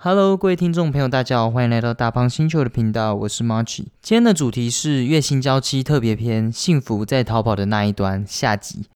[0.00, 3.78] Hello，各位听众朋友，大家好，欢迎来到大胖星球的频道，我是 March。
[4.00, 8.86] 今天的主题是月薪娇妻特别篇，幸福在逃跑的那一端下集。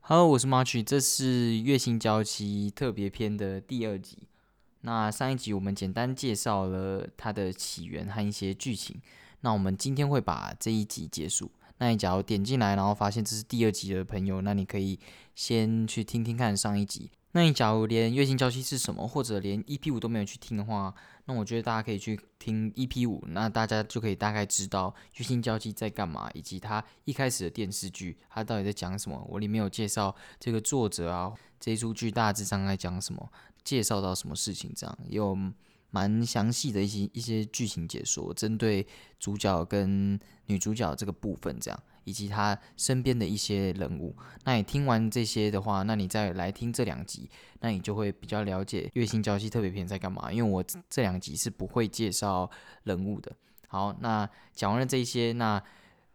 [0.00, 4.27] Hello，我是 March，这是月薪娇妻特别篇的第二集。
[4.82, 9.00] 那上一集我们简单介绍了它的起源和一些剧情。
[9.40, 11.50] 那我们今天会把这一集结束。
[11.78, 14.98] 那你假如点进来，然后发现这是第二集的朋友，那你可以
[15.34, 17.10] 先去听听看上一集。
[17.32, 20.92] 那你假如连月薪交期是什么，或者连 EP 五都没有去听的话，
[21.26, 29.24] 那我觉得大家可以去听 EP 五，那大家就可以大概知道月薪交期在干嘛，以及它一开始的电视剧它到底在讲什么。
[29.28, 33.30] 我里面有介绍这个作者啊，这一出剧大致上在讲什么。
[33.68, 35.36] 介绍到什么事情，这样有
[35.90, 38.86] 蛮详细的一些一些剧情解说，针对
[39.18, 44.16] 主角跟女主角这个部分，这样以及他身边的一些人物。
[44.44, 47.28] 那你听完这些的话，那你再来听这两集，
[47.60, 50.32] 那你就会比较了解《月薪交期特别篇》在干嘛。
[50.32, 52.50] 因为我这两集是不会介绍
[52.84, 53.30] 人物的。
[53.66, 55.62] 好，那讲完了这些，那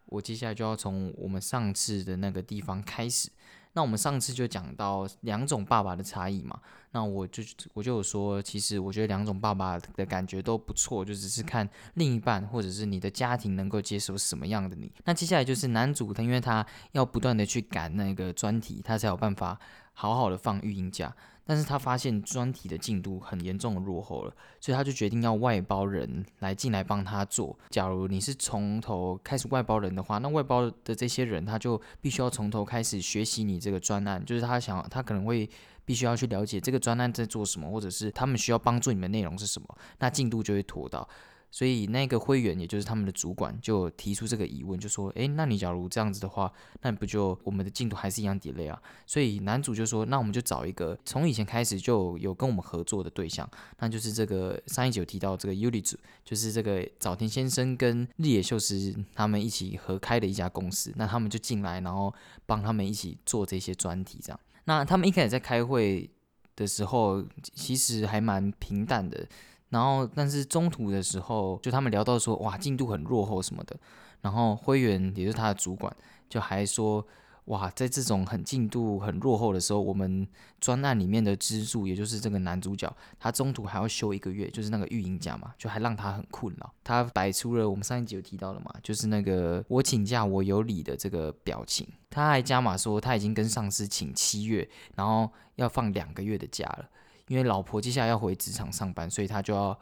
[0.07, 3.29] 我接下来就要从我们上次的那个地方开始。
[3.75, 6.59] 那我们上次就讲到两种爸爸的差异嘛，
[6.93, 14.91] 那我就我就有说，其实我觉得两种爸爸的感觉都不错，就只是看另一半或者是你的家庭能够接受什么样的你。
[15.03, 19.59] 那接下来就是男主他，因为他要不断的去赶那个专题，他才有办法
[19.93, 21.13] 好好的放育婴假。
[21.45, 27.59] 但是他发现专题的进度很严重的落后了，所以他就决定要外包人来进来帮他做。
[27.69, 35.49] 假如你是从头开始外包人的话，那外包的这些人他就必须要从头开始学习你这个专案，就是他想他可能会
[35.85, 39.67] 必须要去了解这个专案在做什么，或者是他们需要帮助你的内容是什么，
[39.99, 41.07] 那进度就会拖到。
[41.55, 53.47] 所以那个会员，也就是他们的主管，就提出这个疑问，就说：“诶，那你假如这样子的话，那你不就我们的进度还是一样 delay 啊？”所以男主就说：“那我们就找一个从以前开始就有跟我们合作的对象，
[53.77, 62.11] 那就是这个上一集有提到这个 Uli 组，就是这个早田先生跟日野秀司他们一起合开的一家公司，那他们就进来，然后
[62.47, 64.39] 帮他们一起做这些专题，这样。
[64.65, 66.09] 那他们一开始在开会
[66.55, 69.27] 的时候，其实还蛮平淡的。”
[69.69, 73.75] 然后，但是中途的时候，就他们聊到说，哇，进度很落后什么的。
[74.21, 75.93] 然后灰原也是他的主管，
[76.29, 77.05] 就还说，
[77.45, 80.25] 哇，在这种很进度很落后的时候，我们
[80.61, 86.73] 专案里面的支柱，也就是这个男主角，他中途还要休一个月，就是那个育婴假嘛，就还让他很困扰。
[86.83, 91.87] 他摆出了我们上一集有提到的嘛，就是那个我请假我有理的这个表情。
[92.09, 96.89] 他还加码说，他已经跟上司请七月，然后要放两个月的假了。
[97.27, 99.77] 因为老婆接下来要回职场上班，所以他就要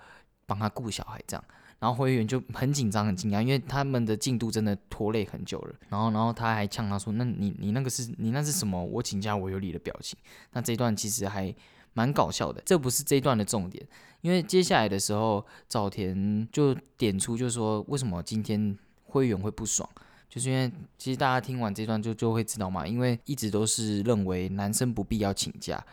[0.45, 1.43] 帮他顾小孩这样。
[1.81, 5.75] 然后会员就很紧张、很紧张，因为他们的进度真的拖累很久了。
[5.89, 8.81] 然后，然后他还呛他说：“那你、你那个是你那是什么？
[8.85, 10.15] 我请假我有理的表情。”
[10.53, 11.53] 那这一段其实还
[11.93, 12.61] 蛮搞笑的。
[12.63, 13.83] 这不是这一段的重点，
[14.21, 19.89] 因为接下来的时候，早田就点出，就是说为什么今天会员会不爽，
[20.29, 25.83] 就是因为其实大家听完这段就就会知道嘛，因为一直都是认为男生不必要请假。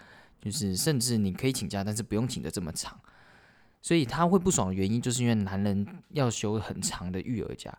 [0.40, 2.96] 就是甚至你可以请假，但是不用请的这么长，
[3.80, 7.76] 所以他会不爽的原因，就是因为男人要休很长的育儿假。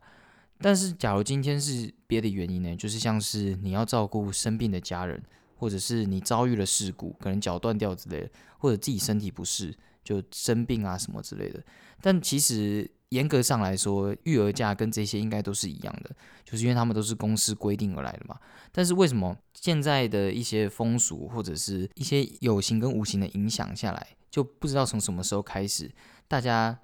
[0.60, 2.76] 但是假如今天是别的原因呢？
[2.76, 5.24] 就是像是你要照顾生病的家人，
[5.56, 9.74] 或者是你遭遇了事故，可能脚断掉之类的，或者自己身体不适
[10.04, 11.64] 就生病啊什么之类的。
[12.02, 12.90] 但其实。
[13.10, 18.38] 严格上来说，育儿假跟这些应该都是一样的，就是因为他们都是公司规定而来的嘛。
[18.72, 25.90] 但是为什么现在的一些风俗或者是一些有形跟无形的影响下来，就不知道从什么时候开始，
[26.28, 26.78] 大家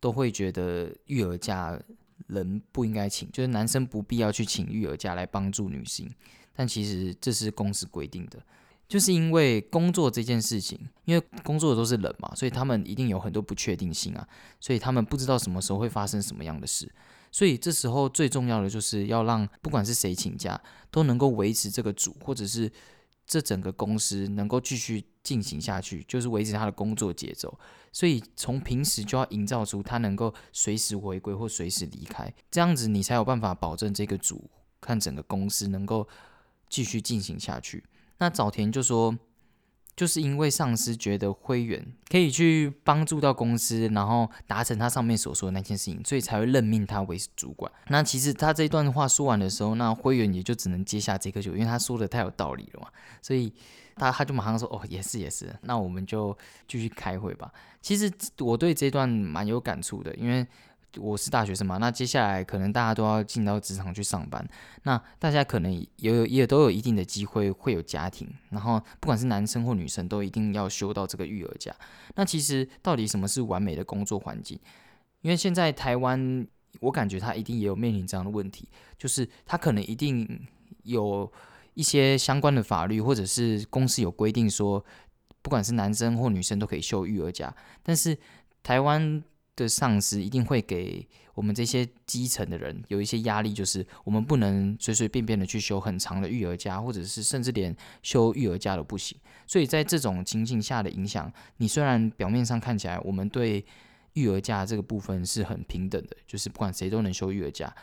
[0.00, 1.78] 都会觉得育儿假
[2.26, 6.10] 人不应该请，就是男生不必要去请育儿假来帮助女性。
[6.54, 8.38] 但其实这是公司规定的。
[8.86, 14.28] 就是因为工作这件事情，因为工作的都是人嘛，所以他们一定有很多不确定性啊，
[14.60, 16.86] 所以他们不知道什么时候会发生什么样的事，
[17.32, 22.70] 所以这时候最重要的就是要让不管是谁请假，都能够维持这个组或者是
[23.26, 27.58] 这整个公司能够继续进行下去，就是维持他的工作节奏。
[27.92, 34.50] 所以从平时就要营造出他能够随时回归或随时离开，这样子你才有办法保证这个组
[34.80, 36.06] 看整个公司能够
[36.68, 37.84] 继续进行下去。
[38.18, 39.16] 那早田就说，
[39.96, 47.70] 就是因为上司觉得灰原可以去帮助到公司，然后达成他上面所说的那件事情，所以才会任命他为主管。
[47.88, 52.88] 那其实他这段话说完的时候，那灰原也就只能接下这颗球，因为他说的太有道理了嘛。
[53.22, 53.52] 所以
[53.96, 56.36] 他他就马上说哦，也是也是，那我们就
[56.66, 57.52] 继续开会吧。
[57.80, 60.46] 其实我对这段蛮有感触的，因为。
[60.98, 64.46] 我是大学生嘛，那接下来可能大家都要进到职场去上班，
[64.84, 71.74] 那大家可能也有也都有一定的机会会有家庭，然后不管是男生或女生都一定要休到这个育儿假。
[72.14, 74.58] 那其实到底什么是完美的工作环境？
[75.22, 76.46] 因为现在台湾，
[76.80, 78.68] 我感觉他一定也有面临这样的问题，
[78.98, 80.46] 就是他可能一定
[80.82, 81.30] 有
[81.74, 84.84] 一些相关的法律或者是公司有规定说，
[85.42, 88.16] 不管是男生或女生都可以休育儿假，但是
[88.62, 89.22] 台湾。
[89.56, 99.18] 的上司一定会给我们这些基层的人有一些压力，就是我们不能随随便便的去休很长的育儿假，或者是甚至连休育儿假都不行。
[99.46, 103.64] 所以在这种情境下的影响，你虽然表面上看起来我们对
[104.14, 107.74] 育儿假这个部分是很平等的，就是不管谁都能休育儿假，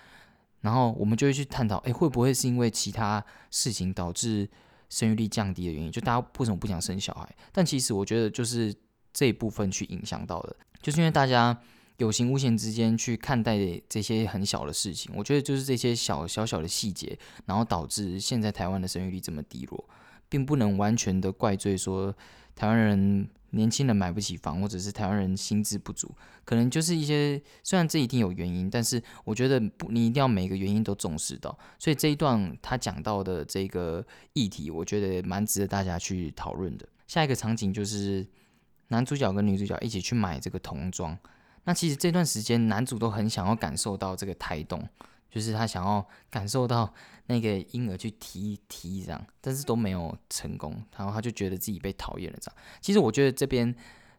[0.62, 4.50] 然后我们就会去探讨，诶，会不会是因为其他事情导致
[4.89, 5.91] 生育率降低的原因？
[5.91, 7.35] 就大家为什么不想生小孩？
[7.51, 8.73] 但其实我觉得就是
[9.13, 10.56] 这一部分去影响到的。
[10.81, 11.57] 就是因为大家
[11.98, 13.57] 有形无形之间去看待
[13.88, 19.88] 这些很小的事情，我觉得就是这些小小小的细节，然后导致现在台湾的生育率这么低落，
[20.28, 22.16] 并不能完全的怪罪说
[22.56, 26.12] 台湾人年轻人买不起房，或者是台湾人薪资不足，
[26.44, 31.56] 可能就是一些虽然这一定有原因，但是我觉得不，你一定要每个原因都重视到。
[31.78, 36.88] 所以这一段他讲到的这个议题，我觉得蛮值得大家去讨论的。
[37.07, 38.25] 下一个场景就是。
[38.92, 41.18] 男主角跟女主角一起去买这个童装，
[41.64, 44.86] 那其实这段时间男主都很想要感受到这个胎动，
[45.30, 46.94] 就是他想要感受到
[47.28, 52.58] 那个婴儿去踢踢这样，但是都没有成功，然后他就觉得自己被讨厌了这样。
[52.82, 53.74] 其实我觉得这边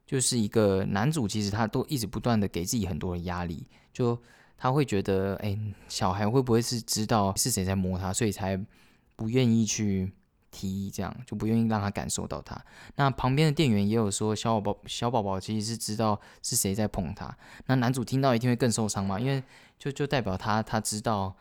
[0.07, 4.19] 就是一个男主，其实他都一直不断的给自己很多的压力，就
[4.57, 8.59] 他会觉得，哎，小孩会不会是知道是谁在摸他，所以才
[9.17, 10.11] 不愿意去。
[10.53, 12.57] 提议这样就不愿意让他感受到他。
[12.95, 17.37] 那旁边的店员也有说，小宝宝小宝宝其实是知道是谁在碰他。
[17.67, 19.19] 那男主听到一定会更受伤嘛？
[19.19, 19.43] 因为
[19.79, 21.35] 就就代表他他知道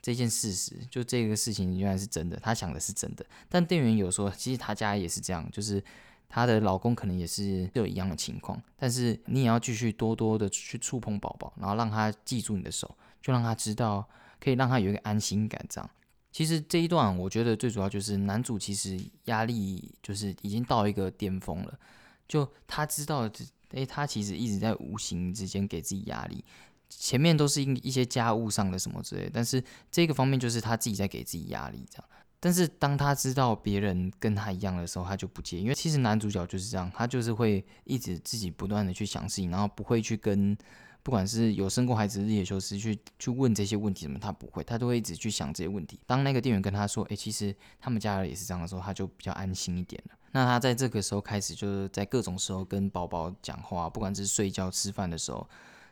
[0.00, 3.26] 这件事实，就这个事情原来是真的，他想的是真的。
[3.48, 5.82] 但店员有说，其实他家也是这样，就是
[6.28, 8.60] 她的老公可能也是有一样的情况。
[8.76, 14.08] 但是你也要继续多多的去触碰宝宝，然后让他记住你的手，就让他知道，
[14.40, 15.90] 可以让他有一个安心感这样。
[16.32, 21.78] 其实这一段，我觉得最主要就是男主其实压力就是已经到一个巅峰了，
[22.26, 23.30] 就他知道，
[23.72, 26.42] 诶，他其实一直在无形之间给自己压力，
[26.88, 32.04] 前面都是一一些家务上的什么之类，但是这个方面就是他自己在给自己压力这样。
[32.40, 40.56] 但是当他知道别人跟他一样的时候，他就不接，因为其实男主角就是这样，他就是会一直自己不断的去想事情，然后不会去跟。
[41.02, 45.98] 不管是有生过孩子的日野修斯去去问这些问题，什么他不会，他都会一直去想这些问题。
[46.06, 50.16] 当那个店员跟他说：“诶，其实他们家人也是这样的时候，他就比较安心一点了。
[50.30, 55.44] 那他在这个时候开始，就是在各种时候跟宝宝讲话，不管是睡觉、吃饭的时候，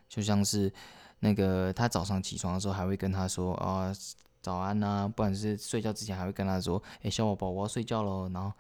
[0.09, 0.73] 就像是
[1.19, 3.93] 那个他早上起床的时候，还会跟他说：“啊，
[4.41, 8.53] 早安呐。”不管是睡觉之前，还会跟他说：“诶，小宝宝，我要睡觉喽。”然后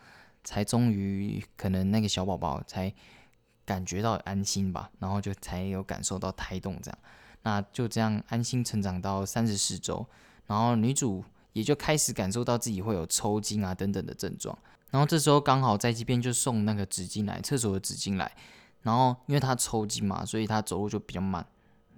[0.42, 2.92] 才终于可能那个小宝宝才。
[3.70, 6.98] 感觉到安心吧，然后就才有感受到胎动这样，
[7.42, 10.04] 那就这样安心成长到三十四周，
[10.48, 14.58] 然后女主也就开始感受到自己会有抽筋啊等等的症状，
[14.90, 18.34] 然后这时候刚好在这边就送那个纸巾来，厕所的纸巾来，
[18.82, 21.46] 然后因为她抽筋嘛，所以她走路就比较慢，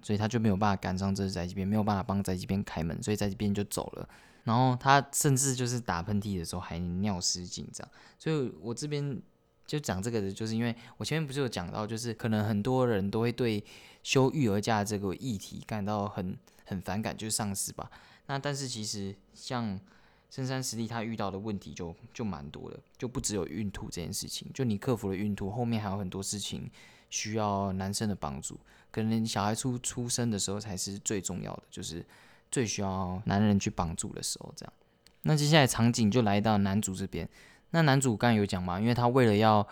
[0.03, 4.07] 所以她就没有办法赶上这在这边，没有办法帮在这边开门，所以在这边就走了，
[4.43, 9.19] 然后她甚至就是打喷嚏的时候还尿失禁这样，所以我这边。
[9.65, 13.63] 就讲这个的，就是因为我前面不是有讲到，就是可能很多人都会对
[14.03, 17.89] 休育儿假这个议题感到很很反感，就是上司吧。
[18.27, 19.79] 那但是其实像
[20.29, 24.49] 深山实力他遇到的问题就就蛮多的，就不只有孕吐这件事情。
[24.53, 26.69] 就你克服了孕吐，后面还有很多事情
[27.09, 28.59] 需要男生的帮助。
[28.91, 32.05] 可能小孩出出生的时候才是最重要的，就是
[32.51, 34.53] 最需要男人去帮助的时候。
[34.55, 34.73] 这样，
[35.21, 37.27] 那接下来场景就来到男主这边。
[37.73, 39.67] 那男主刚有讲嘛，因为他为了要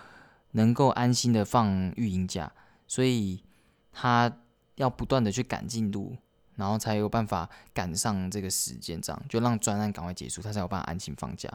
[0.54, 2.52] 能够安心的放育婴假，
[2.88, 3.44] 所以
[3.94, 4.40] 他
[4.76, 6.18] 要不断的去赶进度，
[6.56, 11.48] 然后才有办法赶上这个时间，这样就让专案赶快结束，他才有办法安心放假。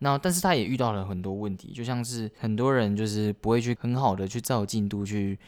[0.00, 5.38] 那但是他也遇到了很多问题，就像是很多人就是不会去很好的去照进度去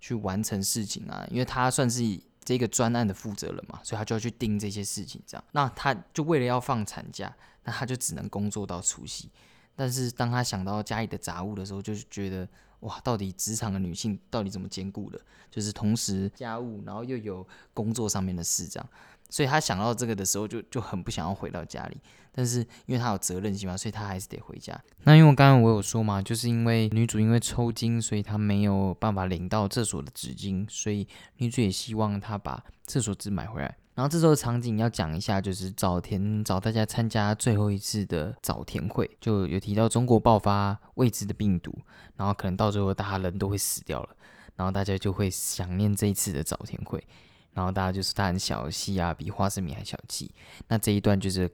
[0.00, 2.00] 去完成事情啊，因为他算是
[2.44, 5.44] 这个专案的负责人嘛，所以他就要去盯这些事情，这样。
[5.50, 9.28] 那他就为了要放产假，那他就只能工作到除夕。
[9.76, 12.48] 但是当他想到家里的杂物的时候，就是觉得
[12.80, 15.20] 哇，到底职场的女性到底怎么兼顾的？
[15.50, 18.88] 就是同时家务，然后又有工作上面的事这样。
[19.30, 21.96] 所以他想到这个的时候，就就很不想要回到家里。
[22.36, 24.78] 但是因为他有责任心嘛，所以他还是得回家。
[25.04, 33.76] 那因为刚刚我有说嘛，就是因为女主因为抽筋，所以她没有办法领到厕所的纸巾，所以女主也希望他把厕所纸买回来。
[33.94, 41.72] 然后这时候场景要讲一下，就是早田找大家参加最后一次的早田会，就有提到中国爆发未知的病毒，
[42.16, 44.08] 然后可能到最后大家人都会死掉了，
[44.56, 47.06] 然后大家就会想念这一次的早田会，
[47.52, 50.34] 然后大家就是他很小气啊，比花生米还小气。
[50.66, 51.48] 那这一段就是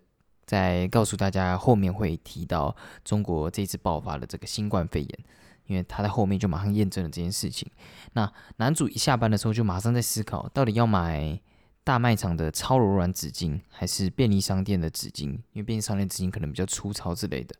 [0.46, 5.18] 在告诉大家后面会提到中国这次爆发的这个新冠肺炎，
[5.66, 7.70] 因为他在后面就马上验证了这件事情。
[8.14, 11.38] 那男主一下班的时候就马上在思考，到底要买。
[11.82, 15.24] 大卖场的超柔软纸巾，还是便利商店的纸巾？
[15.24, 17.54] 因为便利商店纸巾可能比较粗糙之类的。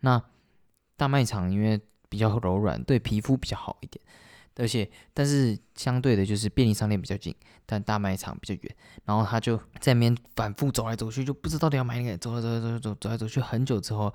[0.00, 0.22] 那
[0.96, 4.04] 大卖场因为比较柔软，对皮肤比较好一点。
[4.56, 8.76] 而且，但是相对的，就是便利商店比较近，但大卖场比较远。
[9.06, 12.18] 然后他就在那边反复走来走去，就不知道到底要买哪个。
[12.18, 14.12] 走走走走走走来走去很久之后，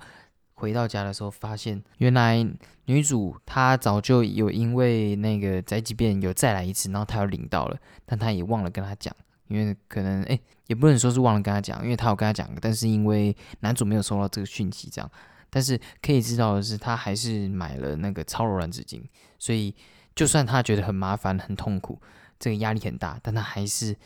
[0.54, 2.48] 回到家的时候，发现原来
[2.84, 7.76] 女主她早就有因为那个宅急便有再来一次，然后她要领到了，
[8.06, 9.12] 但她也忘了跟他讲。
[9.48, 15.10] 因为可能哎，也不能说是忘了跟他讲，因为他有跟他讲，但是因为男主没有收到这个讯息，这样。
[15.50, 19.02] 但是可以知道的是，他还是买了那个超柔软纸巾，
[19.38, 19.74] 所以
[20.14, 22.00] 就算他觉得很麻烦、很痛苦，
[22.38, 23.96] 这个压力很大，但他还是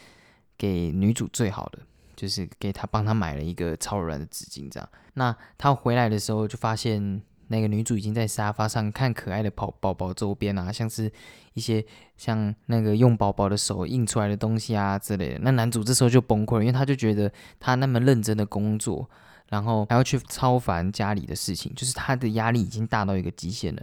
[0.56, 1.80] 给女主最好的，
[2.16, 4.88] 就是给他帮他买了一个超柔软的纸巾，这样。
[5.14, 7.22] 那他回来的时候就发现。
[7.52, 11.12] 那个女主已经在沙发上看可爱的宝宝宝周边啊，像是
[11.52, 11.84] 一些
[12.16, 15.38] 像那个用宝宝的手印出来的东西啊之类的。
[15.42, 17.30] 那男主这时候就崩溃了，因为他就觉得
[17.60, 19.08] 他那么认真的工作，
[19.50, 23.82] 然后还要去超凡家里的事情，就是他的压力已经大到一个极限了。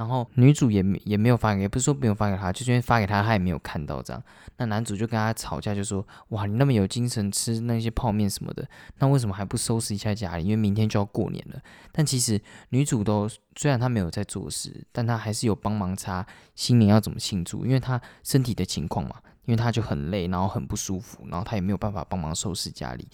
[0.00, 4.22] 然后女主也也没有发给，不是说没有发给他，就是因为发给他他也没有看到这样。
[4.56, 8.66] 那男主就跟他吵架，就说：哇，你那么有精神吃那些泡面什么的，
[8.98, 10.44] 那为什么还不收拾一下家里？
[10.44, 11.60] 因为明天就要过年了。
[11.92, 12.40] 但其实
[12.70, 23.06] 女主都虽然她没有在做事，但她还是有帮忙擦新年要怎么庆祝，因为她身体的情况嘛，因为她就很累，然后很不舒服，然后她也没有办法帮忙收拾家里，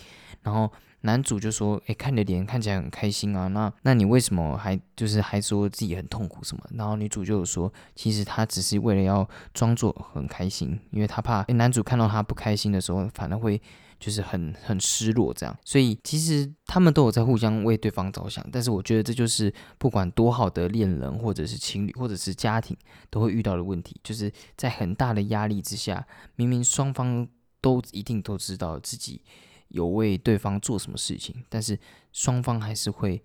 [0.43, 0.71] 然后。
[1.07, 13.63] 男主就说：“诶，看你的脸看起来很开心啊，那那你为什么还就是还说自己很痛苦什么？”然后女主就说：“其实她只是为了要装作很开心，因为她怕男主看到她不开心的时候，反而会
[14.01, 15.57] 就是很很失落这样。
[15.65, 18.45] 所以其实他们都有在互相为对方着想。
[18.53, 22.77] 但是我觉得这就是不管多好的恋人，或者是情侣，或者是家庭，
[23.11, 27.27] 都会遇到的问题，就是在很大的压力之下，明明双方
[27.61, 29.23] 都一定都知道自己。”
[29.69, 31.79] 有为对方做什么事情，但是
[32.13, 33.23] 双方还是会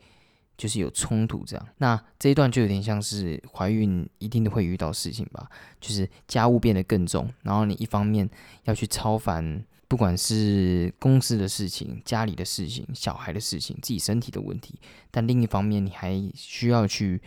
[0.57, 1.67] 就是有冲突这样。
[1.77, 8.29] 那这一段就有点像是怀孕一定都会遇到事情吧，就是家务变得更重，然后你一方面
[8.65, 14.79] 要去超凡，不管是公司的事情、家里的事情、小孩的事情、自己身体的问题，
[15.10, 17.21] 但另一方面你还需要去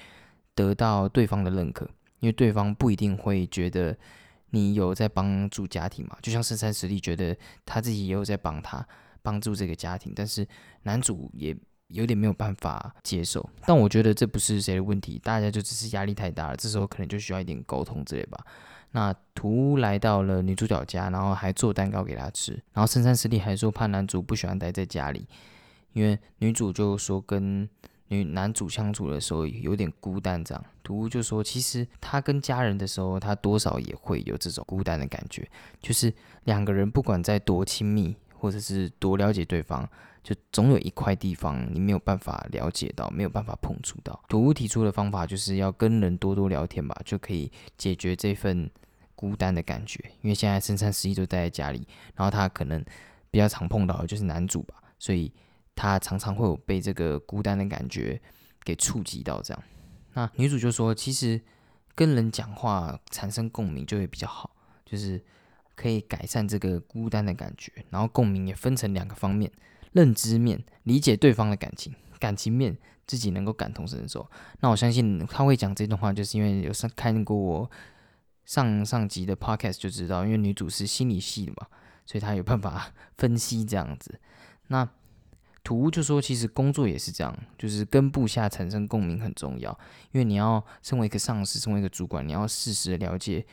[0.55, 1.89] 得到对方的认可，
[2.21, 3.97] 因为对方不一定会觉得
[4.51, 8.87] 你有在帮助家庭嘛，就像深山实力觉得他自己也有在帮他。
[9.25, 10.47] 帮助这个家庭，但是
[10.83, 11.57] 男主也
[11.89, 13.49] 有点没有办法接受。
[13.67, 16.57] 但我觉得这不是谁的问题，大家就只是压力太大了。
[16.57, 18.45] 这时候可能就需要一点沟通之类吧。
[18.93, 22.53] 那图来到了女主角家，然后还做蛋糕给她吃。
[22.75, 25.27] 然后深山实力还说怕男主不喜欢待在家里，
[25.95, 27.67] 因为女主就说跟
[28.09, 30.45] 女男主相处的时候有点孤单。
[30.45, 35.49] 这样图就说其实他跟家人的时候，他多少也会有这种孤单的感觉，
[35.81, 36.13] 就是
[36.45, 38.15] 两个人不管在多亲密。
[38.45, 39.89] 或者是多了解对方，
[40.23, 44.23] 就总有一块地方你没有办法了解到，没有办法碰触到。
[44.29, 48.71] 土屋提出的方法就是要跟人多多聊天吧，就可以解决这份
[49.15, 49.99] 孤单的感觉。
[50.21, 52.85] 因为现在深山十一都待在家里，然后他可能
[53.31, 55.33] 比较常碰到的就是男主吧，所以
[55.75, 58.21] 他常常会有被这个孤单的感觉
[58.63, 59.41] 给触及到。
[59.41, 59.63] 这样，
[60.13, 61.41] 那女主就说，其实
[61.95, 64.51] 跟人讲话产生共鸣就会比较好，
[64.85, 65.25] 就是。
[65.75, 69.51] 可以改善这个孤单的感觉，然后共鸣也分成两个方面：
[69.93, 72.77] 认知面，理解对方的感情；感情面，
[73.07, 74.29] 自己能够感同身受。
[74.61, 77.71] 那我相信他会讲这段话，就是因为有上看过我
[78.45, 81.67] 上上集的 podcast 就知道，因为女主是心理系的嘛，
[82.07, 84.21] 所以她有办法分析这样子。
[84.69, 84.89] 那
[85.63, 89.77] 图就说，其实工作也是这样，就是跟部下产生共鸣很重要，
[90.13, 93.47] 因为你要身为一个上司，身为一个主管，你要适时的了解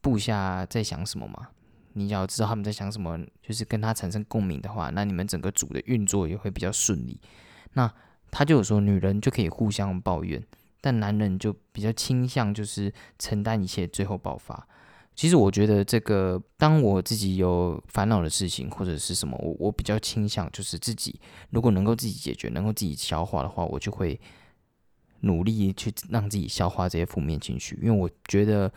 [0.00, 1.48] 部下在想什么嘛。
[1.94, 7.20] 你只要知道他们在想什么，就是跟他产生共鸣的话，那你们整个组的运作也会比较顺利。
[7.74, 7.92] 那
[8.30, 10.42] 他就有说，女人就可以互相抱怨，
[10.80, 14.66] 但男人就比较倾向就是承担一切，最后爆发。
[15.14, 21.20] 其实我觉得这个，当我自己有烦恼的事情或者是什么，我我比较倾向就是自己
[21.50, 24.18] 如果能够自己解决，能够自己消化的话，我就会
[25.20, 28.72] 努力去让自己消化这些负面情绪，因为我觉得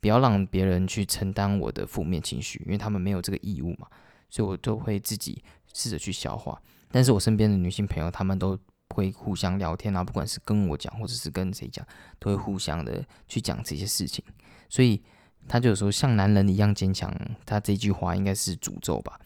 [0.00, 3.86] 不要让别人去承担我的负面情绪，因为他们没有这个义务嘛，
[4.28, 6.60] 所以我都会自己试着去消化。
[6.90, 8.58] 但是我身边的女性朋友，她们都
[8.90, 11.86] 会互相聊天啊，不管是跟我讲或者是跟谁讲，
[12.18, 14.24] 都会互相的去讲这些事情，
[14.68, 15.02] 所以。
[15.50, 17.10] 他就说像男人一样坚强，
[17.46, 19.18] 他这句话应该是诅咒吧，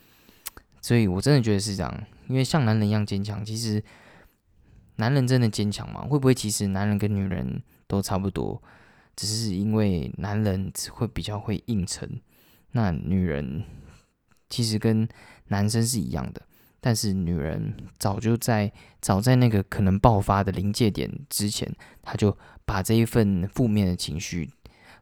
[0.81, 3.83] 所以我真的觉得是这样，因为像男人一样坚强，其实
[4.97, 6.03] 男人真的坚强吗？
[6.03, 8.63] 会不会其实男人跟女人都差不多，
[9.15, 12.09] 只是因为男人只会比较会硬撑，
[12.73, 13.65] 那女人
[14.49, 15.09] 其实跟
[15.49, 16.43] 男生是一样的，
[16.81, 21.71] 但是女人早就在早在那个可能爆发的临界点之前，
[22.03, 24.51] 她就把这一份负面的情绪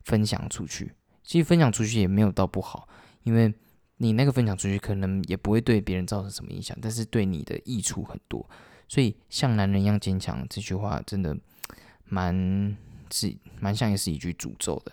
[0.05, 0.93] 分享出去。
[1.23, 2.89] 其实分享出去也没有到不好，
[3.23, 3.55] 因为
[3.99, 8.45] 你那个分享出去可能也不会对别人造成什么影响，但是对你的益处很多。
[8.89, 11.37] 所以像男人一样坚强这句话真的
[12.05, 12.77] 蛮
[13.11, 14.93] 是蛮像也是一句诅咒的，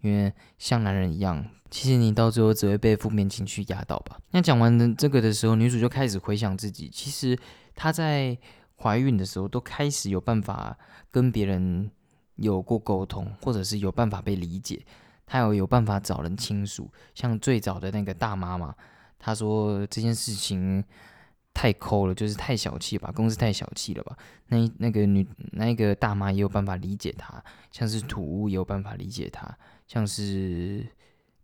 [0.00, 4.18] 因为像男人一样，其实你到最后只会被负面情绪压倒吧。
[4.30, 7.38] 那讲完这个的时候，女主就开始回想自己，其实
[7.74, 8.36] 她在
[8.76, 10.76] 怀孕的时候都开始有办法
[11.10, 11.90] 跟别人
[12.36, 14.84] 有过沟通，或者是有办法被理解。
[15.26, 18.74] 她有有办法找人倾诉，像最早的那个大妈嘛，
[19.18, 20.82] 她说这件事情
[21.58, 24.16] 太抠了，就是太小气吧，公司太小气了吧。
[24.46, 30.86] 那那个女那个大妈也有办法理解他，像是土屋也有办法理解他，像是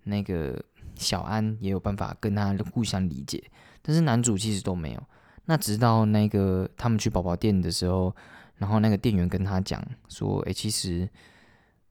[0.05, 3.43] 那个小安也有办法跟他互相理解，
[3.83, 5.03] 但是男主其实都没有。
[5.47, 8.15] 那直到那个他们去宝宝店的时候，
[8.59, 11.09] 然后那个店员跟他讲说：“诶，其实。”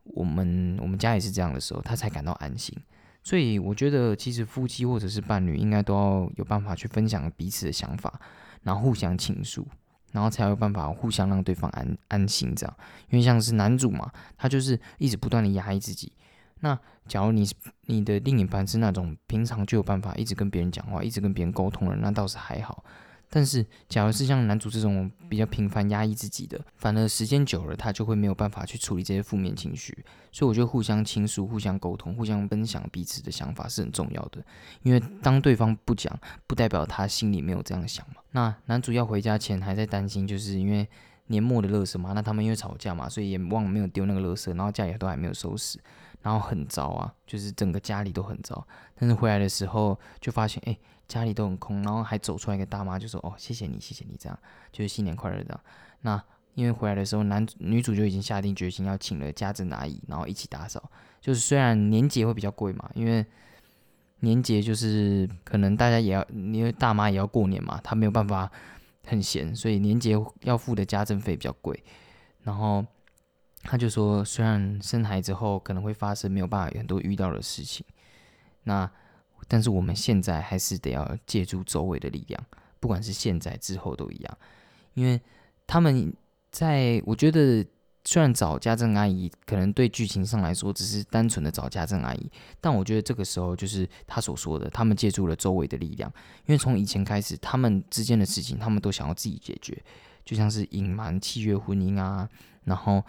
[0.05, 2.77] 我们我们家也是这样的时候，他才感到安心。
[3.23, 8.19] 所以我觉得，其实夫妻或者是伴侣，应该都要有办法去分享彼此的想法，
[8.63, 9.65] 然后互相倾诉，
[10.11, 12.53] 然后才有办法互相让对方安安心。
[12.53, 12.77] 这样，
[13.09, 16.11] 因为像是男主嘛，他就是一直不断的压抑自己。
[16.59, 16.77] 那
[17.07, 17.49] 假如你
[17.87, 22.83] 你的另一半是那种平常就有办法一直跟别人讲话，一直跟别人沟通的，那倒是还好。
[23.35, 30.05] 但是，假如是像男主这种比较频繁压抑自己的，反而时间久了，他就会没有办法去处理这些负面情绪。
[30.31, 34.45] 所以，我觉得互相倾诉、互相沟通、互相分享彼此的想法是很重要的。
[34.83, 36.15] 因为当对方不讲，
[36.45, 38.21] 不代表他心里没有这样想嘛。
[38.33, 40.87] 那男主要回家前还在担心，就是因为
[41.25, 42.13] 年末的乐色嘛。
[42.13, 45.79] 那他们因为吵架嘛，所以也忘了没有丢那个乐色，然后家里都还没有收拾，
[46.21, 48.67] 然后很糟啊，就是整个家里都很糟。
[48.93, 50.77] 但是回来的时候就发现，哎。
[51.07, 54.39] 家里都很空，然后还走出来一个大妈，就说：“哦，谢谢你，谢谢你，这样
[54.71, 55.59] 就是新年快乐这样。”
[56.01, 56.23] 那
[56.55, 60.91] 因为回来的时候，男女主就已经下定决心要请了家政阿姨，然后一起打扫。
[61.19, 63.25] 就是虽然年节会比较贵嘛，因为
[64.21, 68.49] 年节就是可能大家也要，因为大妈也要过年嘛，她没有办法
[69.05, 71.83] 很闲，所以年节要付的家政费比较贵。
[72.43, 72.85] 然后
[73.61, 77.85] 他就说，虽然生孩子后可能会发生没有办法很多遇到的事情，
[78.63, 78.89] 那。
[79.53, 82.43] 但是我们现在还是得要借助周围的力量，
[82.79, 84.37] 不管是现在之后都一样，
[84.95, 85.21] 因为
[85.67, 86.11] 他们
[86.51, 87.63] 在我觉得
[88.03, 96.11] 虽然找家政阿姨可能对剧情上来说只是单纯的找家政阿姨，但我觉得这个时候就是他所说的，他们借助了周围的力量，
[96.47, 99.79] 因为从以前开始，他们之间的事情他们都想要自己解决，
[100.25, 102.27] 就像是隐瞒契约婚姻啊，
[102.63, 103.03] 然后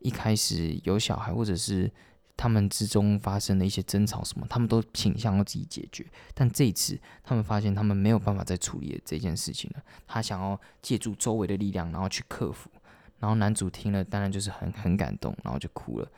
[0.00, 1.90] 一开始有小孩或者是。
[2.36, 6.04] 他们之中发生的一些争吵什么，他们都倾向要自己解决。
[6.34, 9.82] 但这一次，他们发现他们没有办法再处理这件事情了。
[10.06, 12.70] 他想要借助周围的力量，然后去克服。
[13.18, 16.08] 然后男主听了，当然就是很很感动，然后就哭了。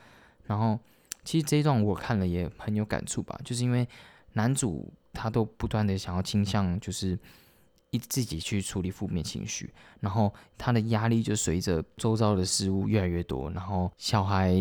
[0.43, 0.77] 然后
[1.23, 3.87] 其实这一段我看了也很有感触吧，就是因为
[4.33, 7.17] 男主他都不断的想要倾向，就是
[7.91, 14.53] 一自己去处理负面情绪，然后他的压力就随着周遭的事物越来越多，然后小孩。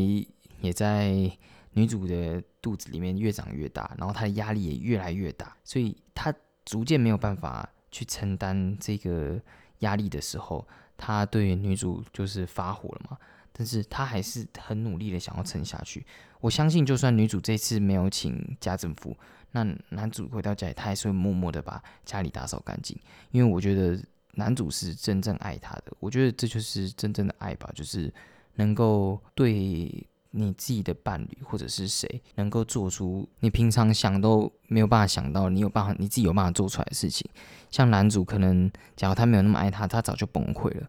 [0.61, 1.31] 也在
[1.73, 9.41] 女主的肚子里面越长越大，然后她的压力也越来越大，所以她逐渐没有办法去承担这个
[9.81, 10.67] 压力的时候，
[10.97, 13.17] 她对女主就是发火了嘛。
[13.53, 16.05] 但是她还是很努力的想要撑下去。
[16.41, 19.17] 我相信，就算女主这次没有请家政妇，
[19.53, 22.99] 那男主回到家里，他还是会默默的把家里打扫干净。
[23.31, 24.01] 因为我觉得
[24.35, 28.13] 男主是真正爱她的，我觉得这就是真正的爱吧，就是
[28.57, 30.07] 能够对。
[30.31, 37.29] 你自己的伴侣或者是谁能够做出你平常想都没有办法想到，你有办法你自己有办法做出来的事情。
[37.71, 40.89] 像男主可能，假如他没有那么爱他，他早就崩溃了。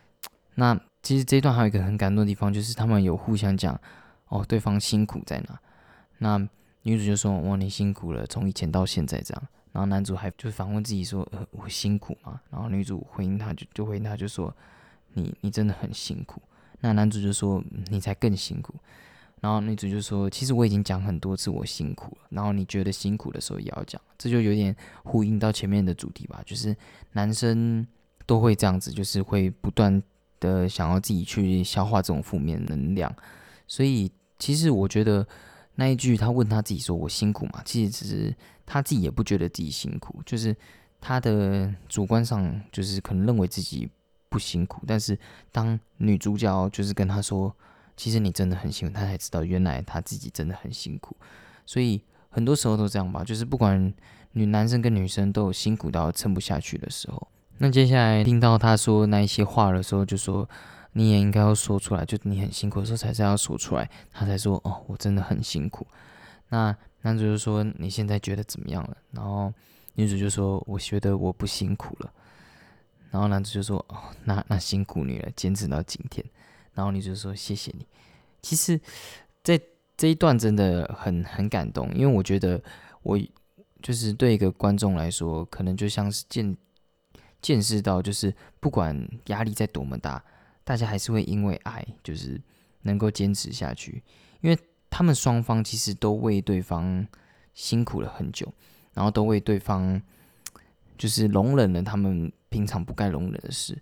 [0.56, 3.78] 那其实这一段还有一个很感动的地方，就是他们有互相讲
[4.28, 5.58] 哦，对方辛苦在哪。
[6.18, 6.38] 那
[6.82, 9.42] 女主就说：“哇，你辛苦了，从以前到现在这样。”
[9.72, 14.54] 然后男主还就反问自己说：“呃，我辛苦吗？”然后女主回应他，就就回应他就说
[15.14, 16.40] ：“你你真的很辛苦。”
[16.84, 18.74] 那男主就说：“你才更辛苦。”
[19.40, 26.76] 然后女主就说：“其实我已经讲很多次我辛苦了，然后你觉得辛苦的时候也要讲，这就有点呼应到前面的主题吧，就是
[27.12, 27.86] 男生
[28.26, 30.02] 都会这样子，就是会不断
[30.40, 33.10] 的想要自己去消化这种负面能量。
[33.66, 35.26] 所以其实我觉得
[35.76, 40.54] 那一句他问他自己说我辛苦嘛，其实只是他自己也不觉得自己辛苦，就是
[41.00, 43.88] 他的主观上就是可能认为自己
[44.34, 45.16] 不辛苦，但是
[45.52, 47.54] 当女主角就是跟他说。”
[47.96, 51.14] 其实你真的很辛苦，他才知道原来他自己真的很辛苦，
[51.64, 53.94] 所以很多时候都这样吧，就是不管
[54.32, 57.28] 女男生跟女生都有辛苦到撑不下去的时候。
[57.58, 60.50] 那接下来听到他说那一些话的时候，就说
[60.94, 63.88] 你也应该要说出来，就你很辛苦的时候才是要说出来。
[64.12, 65.86] 他才说哦，我真的很辛苦。
[66.48, 68.96] 那男主就说你现在觉得怎么样了？
[69.12, 69.54] 然后
[69.94, 72.12] 女主就说我觉得我不辛苦了。
[73.14, 76.26] 然后男主就说哦，那那辛苦你了，坚持到今天。
[76.72, 77.86] 然后你就说谢谢你。
[78.42, 78.80] 其实，
[79.44, 79.60] 在
[79.96, 82.60] 这一段真的很很感动，因为我觉得
[83.04, 83.16] 我
[83.80, 86.56] 就是对一个观众来说，可能就像是见
[87.40, 90.20] 见识到，就是不管压力再多么大，
[90.64, 92.40] 大家还是会因为爱，就是
[92.82, 94.02] 能够坚持下去。
[94.40, 94.58] 因为
[94.90, 97.06] 他们双方其实都为对方
[97.52, 98.52] 辛苦了很久，
[98.92, 100.02] 然后都为对方
[100.98, 103.76] 就是容忍了他们平常不该容忍的事，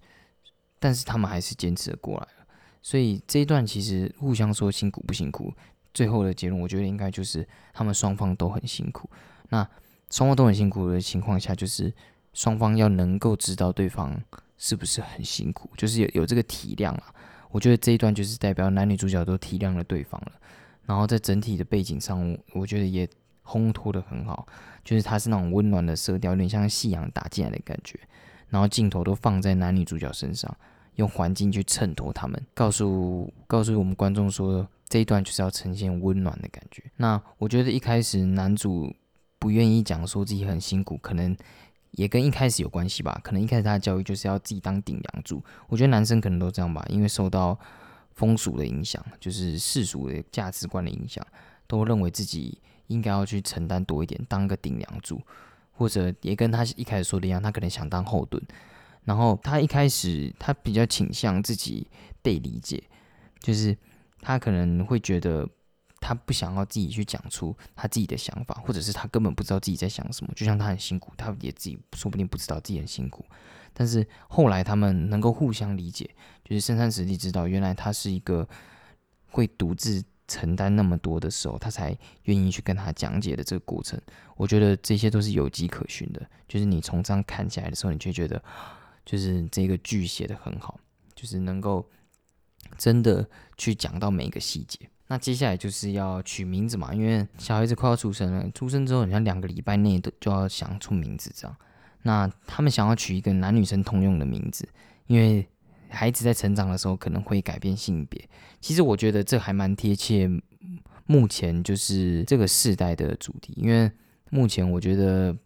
[0.79, 2.47] 但是他们还是坚持了过来了。
[2.81, 5.53] 所以这一段其实互相说辛苦不辛苦，
[5.93, 9.11] 最后的结论我觉得应该就是他们双方都很辛苦。
[9.51, 9.69] 那
[10.11, 11.93] 双方都很辛苦的情况下，就是
[12.33, 14.19] 双方要能够知道对方
[14.57, 17.15] 是不是很辛苦，就是有有这个体谅啊。
[17.51, 20.33] 我觉得这一段就是代表男女主角都体谅了对方了。
[20.87, 23.07] 然后在整体的背景上，我觉得也
[23.45, 24.47] 烘托的很好，
[24.83, 28.01] 就是它是那种温暖的色调，有点像夕阳打进来的感觉。
[28.53, 30.57] 然后镜头都放在男女主角身上。
[30.97, 36.83] 用环境去衬托他们，告诉告诉我们观众说这一段就是要呈现温暖的感觉。
[36.97, 38.95] 那我觉得一开始男主
[39.39, 41.35] 不愿意讲说自己很辛苦，可能
[41.93, 43.19] 也跟一开始有关系吧。
[43.25, 45.43] 可能一开始他的教育就是要自己当顶梁柱。
[45.67, 47.59] 我觉得男生可能都这样吧，因为受到
[48.11, 51.27] 风俗的影响，就是世俗的价值观的影响，
[51.67, 55.19] 都认为自己应该要去承担多一点，当个顶梁柱，
[55.83, 58.41] 或者也跟他一开始说的一样，他可能想当后盾。
[59.03, 61.89] 然后他一开始他比较倾向自己
[62.23, 62.81] 被理解，
[63.41, 63.77] 就是
[64.21, 65.45] 他可能会觉得
[65.99, 70.33] 他不想要自己去讲出他自己的想法，或者是他根本不知道自己在想什么。
[70.37, 73.27] 就像他很辛苦，他也自己说不定不知道自己很辛苦。
[73.73, 76.09] 但是后来他们能够互相理解，
[76.45, 78.49] 就是深山实地知道原来他是一个
[79.31, 80.01] 会独自
[80.33, 84.01] 承担那么多的时候，他才愿意去跟他讲解的这个过程。
[84.37, 86.23] 我觉得这些都是有迹可循的。
[86.49, 88.43] 就是你从这样看起来的时候，你就觉得。
[89.05, 90.79] 就是这个剧写的很好，
[91.13, 91.85] 就是能够
[92.79, 94.79] 真的去讲到每一个细节。
[95.09, 101.57] 那接下来就是要取名字嘛，因为小孩子快要出生了，出生之后好像两个礼拜内都就要想出名字这样。
[102.03, 104.69] 那他们想要取一个男女生通用的名字，
[105.09, 105.45] 因为
[105.93, 108.29] 孩子在成长的时候可能会改变性别。
[108.61, 110.29] 其实我觉得这还蛮贴切
[111.07, 113.91] 目前就是这个世代的主题，因为
[114.31, 115.37] 目前我觉得。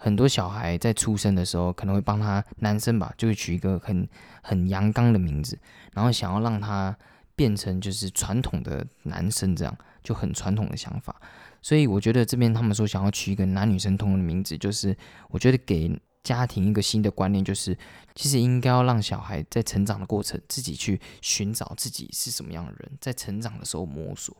[0.00, 4.08] 很多小孩在出生的时候，可能会帮他男生吧，就会取一个很
[4.42, 5.58] 很阳刚的名字，
[5.92, 6.96] 然后想要让他
[7.34, 11.20] 变成就是传统的男生，这样就很传统的想法。
[11.60, 14.96] 所以我觉得这边他们说想要取一个男女生通的名字，就是
[15.30, 15.90] 我觉得给
[16.22, 17.76] 家庭一个新的观念，就是
[18.14, 24.36] 其实应该要让小孩在成长的过程自己去寻找自己是什么样的人，在成长的时候摸索，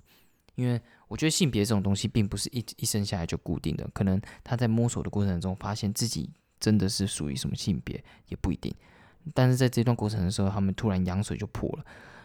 [0.55, 0.81] 因为。
[1.09, 6.29] 我觉得性别这种东西并不是一一生下来就固定的，可能他在摸索的过程中发现自己
[6.61, 8.71] 真的是属于什么性别也不一定。
[9.33, 11.85] 但是在这段过程的时候，他们突然羊水就破了，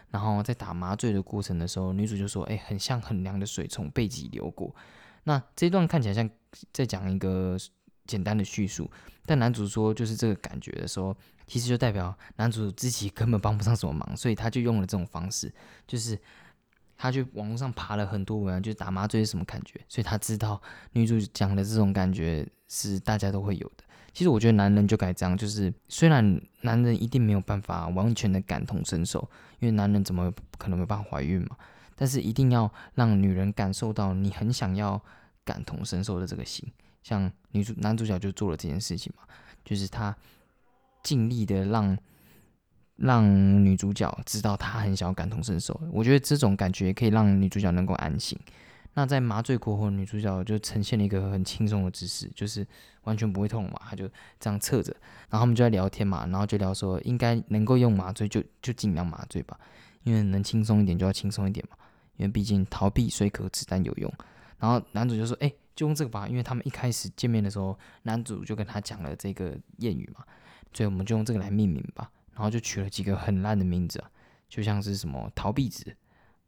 [0.09, 4.75] 然后在打麻醉的过程的时候，女主就说：“哎，很像很凉的水从背脊流过。”
[5.23, 6.29] 那这段看起来像
[6.73, 7.57] 在讲一个
[8.05, 8.91] 简单的叙述，
[9.25, 11.15] 但男主说就是这个感觉的时候，
[11.47, 15.53] 其实就代表男主自己根本帮不上什么忙，所以他就用了这种方式，
[15.87, 16.19] 就是。
[16.95, 20.61] 他去网络上爬了很多文案，就是打麻醉是什么感觉，所以他知道
[20.93, 23.83] 女主讲的这种感觉是大家都会有的。
[24.13, 29.19] 其实我觉得男人就该这样，就是虽然男人一定没有办法完全的感同身受，
[29.59, 31.57] 因为男人怎么可能没办法怀孕嘛？
[31.95, 35.01] 但是一定要让女人感受到你很想要
[35.43, 36.71] 感同身受的这个心。
[37.03, 39.23] 像女主男主角就做了这件事情嘛，
[39.63, 40.15] 就是他
[41.03, 41.97] 尽力的让
[42.95, 45.79] 让女主角知道他很想要感同身受。
[45.91, 48.39] 我觉得这种感觉可以让女主角能够安心。
[48.95, 52.65] 那在麻醉过后，女主角就呈现了一个很轻松的姿势，就是
[53.03, 54.07] 完全不会痛嘛，她就
[54.39, 54.95] 这样侧着，
[55.29, 59.59] 然后他们就在聊天嘛，然后就聊说应该能够用麻醉就就尽量麻醉吧，
[60.03, 61.77] 因为能轻松一点就要轻松一点嘛，
[62.17, 64.13] 因为毕竟逃避虽可耻但有用。
[64.59, 70.23] 然后男主就说：“哎，就用这个吧，因为他们一开始见面的时候，男主就跟他讲了这个谚语嘛，
[70.73, 72.09] 所以我们就用这个来命名吧。
[72.33, 74.09] 然后就取了几个很烂的名字啊，
[74.49, 75.95] 就像是什么逃避子、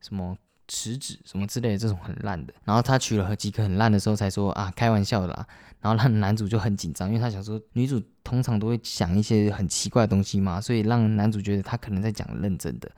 [0.02, 0.36] 什么
[0.68, 2.52] 池子什么之类的这种很烂的。
[2.64, 5.48] 然后他取了几个很烂的时候，才说啊，开玩笑的啦。
[5.82, 12.92] 然后让男主就很紧张，因为他想说女主通常都会想一些很奇怪的东西嘛，所以让男主觉得他可能在讲认真的。”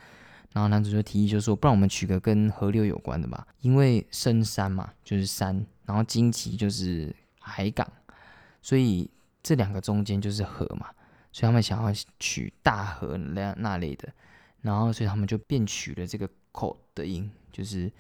[0.54, 7.92] 然后男主就提议，就说：“不然我们取个跟河流有关的吧，因为深山嘛，就是山，然后荆棘就是海港，
[8.62, 9.10] 所以
[9.42, 10.92] 这两个中间就是河嘛，
[11.32, 14.08] 所以他们想要取大河那那类的，
[14.62, 17.92] 然后所以他们就变取了这个 ‘co’ 的音，就是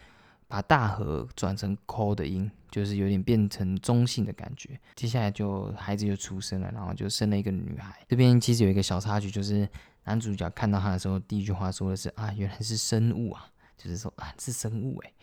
[0.47, 4.80] 把大河转成 ‘co’ 的音，就是有点变成中性的感觉。
[4.95, 8.06] 接下来就孩子就出生了，然后就生了一个女孩。
[8.08, 9.67] 这边其实有一个小插曲，就是。
[10.08, 13.45] 男主角看到他的时候，第一句话说的是：“啊，原来是生物啊，
[13.78, 15.13] 就是说啊，是生物诶。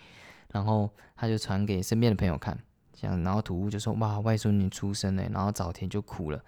[0.54, 2.56] 然后他就传给身边的朋友看，
[2.94, 6.40] 像然后土屋就说：“哇，外孙女出生了。”然后早田就哭了，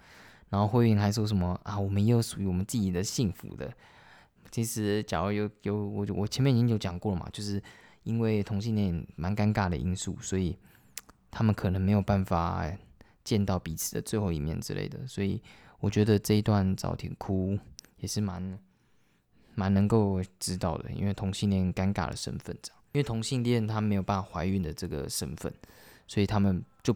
[0.49, 3.69] 然后慧云还说什么：“啊，我们也有属于我们自己的幸福的。”
[4.49, 7.61] 其实，假如有有我我前面已经有讲过了嘛，就是
[8.03, 10.57] 因为同性恋蛮尴尬的因素，所以
[11.29, 12.65] 他们可能没有办法
[13.23, 15.05] 见到彼此的最后一面之类的。
[15.05, 15.41] 所以
[15.79, 17.59] 我觉得这一段早田哭。
[17.99, 18.59] 也是蛮
[19.55, 25.53] 蛮能够知道的，因为同性恋尴尬的身份这样，因为同性恋他没有办法怀孕的这个身份，
[26.07, 26.91] 所以他们就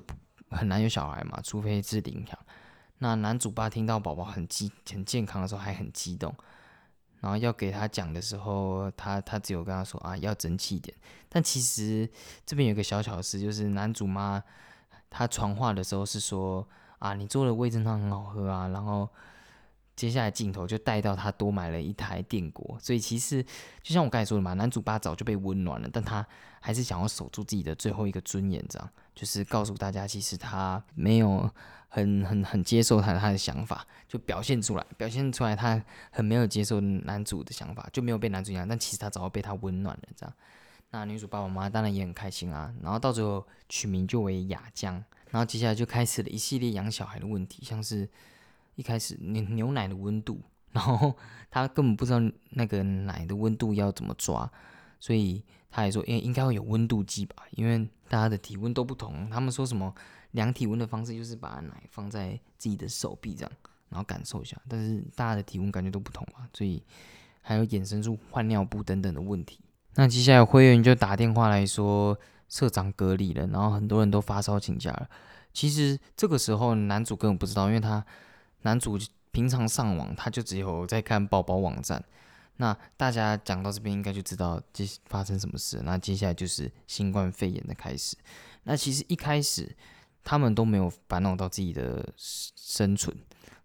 [0.49, 2.39] 很难有小孩嘛，除非是领养。
[2.97, 6.33] 那男主爸听到宝宝很激很健康的时候还很激动，
[7.19, 10.97] 然后要给他讲的时候，他他只有跟他说啊要争气一点。
[11.29, 12.09] 但其实
[12.43, 14.43] 这边有个小巧事，就是男主妈
[15.11, 19.07] 他传话的时候是说啊你做的味噌汤很好喝啊，然后。
[20.01, 23.43] 接下来镜头就带到他多买了一台电锅，所以其实
[23.83, 26.25] 就像我刚才说的嘛，男主爸早就被温暖了，但他
[26.59, 31.47] 还是想要守住自己的最后一个尊严，这样就是告诉大家，其实他没有
[31.87, 40.33] 很很很接受他他的想法，就表现出来，表现出来他很没有接受男主的想法，就没有被男主养，但其实他早就被他温暖了，这样。
[40.89, 44.95] 那女主爸爸妈妈当然也很开心啊，然后到最后取名就为雅江，
[45.29, 48.09] 然后接下来就开始了一系列养小孩的问题，像是。
[48.75, 51.15] 一开始牛牛奶的温度，然后
[51.49, 52.19] 他根本不知道
[52.51, 54.49] 那个奶的温度要怎么抓，
[54.99, 59.29] 所以他还说，应应该会有温度计吧，因为大家的体温都不同。
[59.29, 59.93] 他们说什么
[60.31, 63.51] 量体温的方式就是把奶放在自己的手臂这样，
[63.89, 66.81] 然后感受一下，但是大家的体温感觉都不同嘛，所以
[67.41, 69.59] 还有衍生出换尿布等等的问题。
[69.95, 75.09] 那接下来会员就打电话来说，社长隔离了，然后很多人都发烧请假了。
[75.53, 78.05] 其实这个时候男主根本不知道，因为他。
[78.61, 78.97] 男主
[79.31, 82.03] 平常上网，他就只有在看宝宝网站。
[82.57, 85.81] 那大家讲到这边，应该就知道接发生什么事。
[85.83, 88.15] 那接下来就是新冠肺炎的开始。
[88.63, 89.75] 那其实一开始
[90.23, 93.15] 他们都没有烦恼到自己的生存，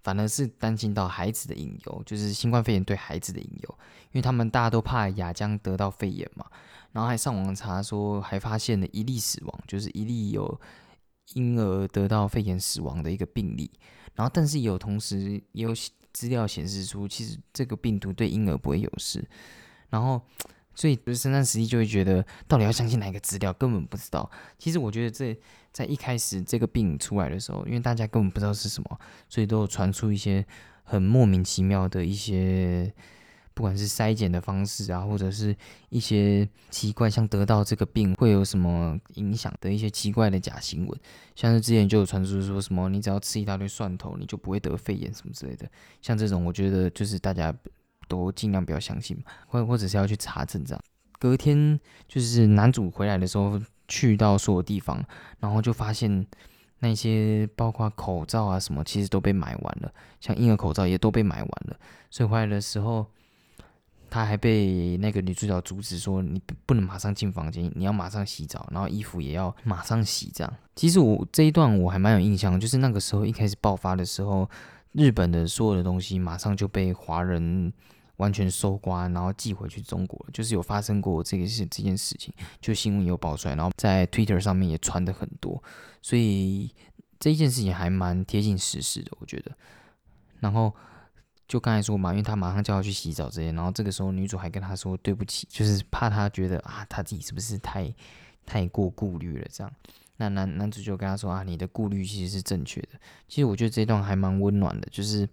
[0.02, 3.78] 反而是担心到孩子的隐忧，就是新冠肺炎对孩子的隐忧。
[4.12, 6.46] 因为他们大家都怕亚江得到肺炎嘛，
[6.92, 10.58] 然后还上网查说，还发现了一例死亡，就是一例有
[11.34, 13.70] 婴儿得到肺炎死亡的一个病例。
[14.16, 15.72] 然后，但是有同时也有
[16.12, 19.24] 资料显示出，其实这个病毒对婴儿不会有事。
[19.90, 20.20] 然后，
[20.74, 24.28] 所以就是圣诞时期就会觉得，到底要相信哪一个资料，根本不知道。
[24.58, 25.38] 其实我觉得这
[25.72, 28.98] 在一开始这个病出来的时候，因为大家根本不知道是什么，
[29.28, 30.44] 所以都有传出一些
[30.82, 32.92] 很莫名其妙的一些。
[33.56, 35.56] 不管是筛检的方式啊，或者是
[35.88, 41.00] 一些奇怪，像得到这个病会有什么影响的一些奇怪的假新闻，
[41.34, 45.66] 像是之前就有传出说什么你只要吃一大堆蒜头，你就不会得肺炎什么之类的。
[46.02, 47.50] 像这种，我觉得就是大家
[48.06, 50.82] 都尽量不要相信嘛，或或者是要去查证这样。
[51.18, 55.02] 隔天就是男主回来的时候，去到所有地方，
[55.40, 56.26] 然后就发现
[56.80, 59.90] 那些包括口罩啊什么，其实都被买完了，
[60.20, 61.76] 像婴儿口罩也都被买完了，
[62.10, 63.06] 所以回来的时候。
[64.08, 74.48] 他还被那个女主角阻止说：“你不能马上进房间，你要马上洗澡，然后衣服也要马上洗。”这样，其实我这一段我还蛮有印象，就是那个时候一开始爆发的时候，
[74.92, 77.72] 日本的所有的东西马上就被华人
[78.16, 85.62] 完全收刮，然后寄回去中国，就是有发生过这个事这件事情，就新闻有爆出来，然后在 Twitter 上面也传的很多，
[86.00, 86.72] 所以
[87.18, 89.52] 这一件事情还蛮贴近实事的，我觉得。
[90.40, 90.72] 然后。
[91.48, 97.92] 就刚才说嘛，因为他马上就要去洗澡这些，然后这个时候女主还跟他说对不起，就是怕他觉得啊，他自己是不是太
[98.44, 99.72] 太过顾虑了这样。
[100.16, 102.98] 那男男主就跟他说啊，你的顾虑其实是正确的。
[103.28, 105.28] 其实我觉得这段还蛮温暖的，就是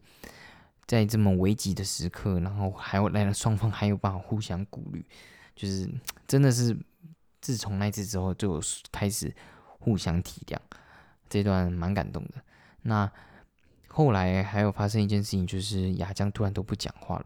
[0.86, 5.04] 在这么危急的时刻，然后还有来了双方还有办法互相顾虑，
[5.56, 5.90] 就是
[6.28, 6.78] 真的是
[7.42, 9.34] 自从那次之后就开始
[9.80, 10.58] 互相体谅，
[11.30, 12.44] 这段蛮感动的。
[12.82, 13.10] 那
[13.94, 17.26] 后来还有发生一件事情，就是雅江突然都不讲话了，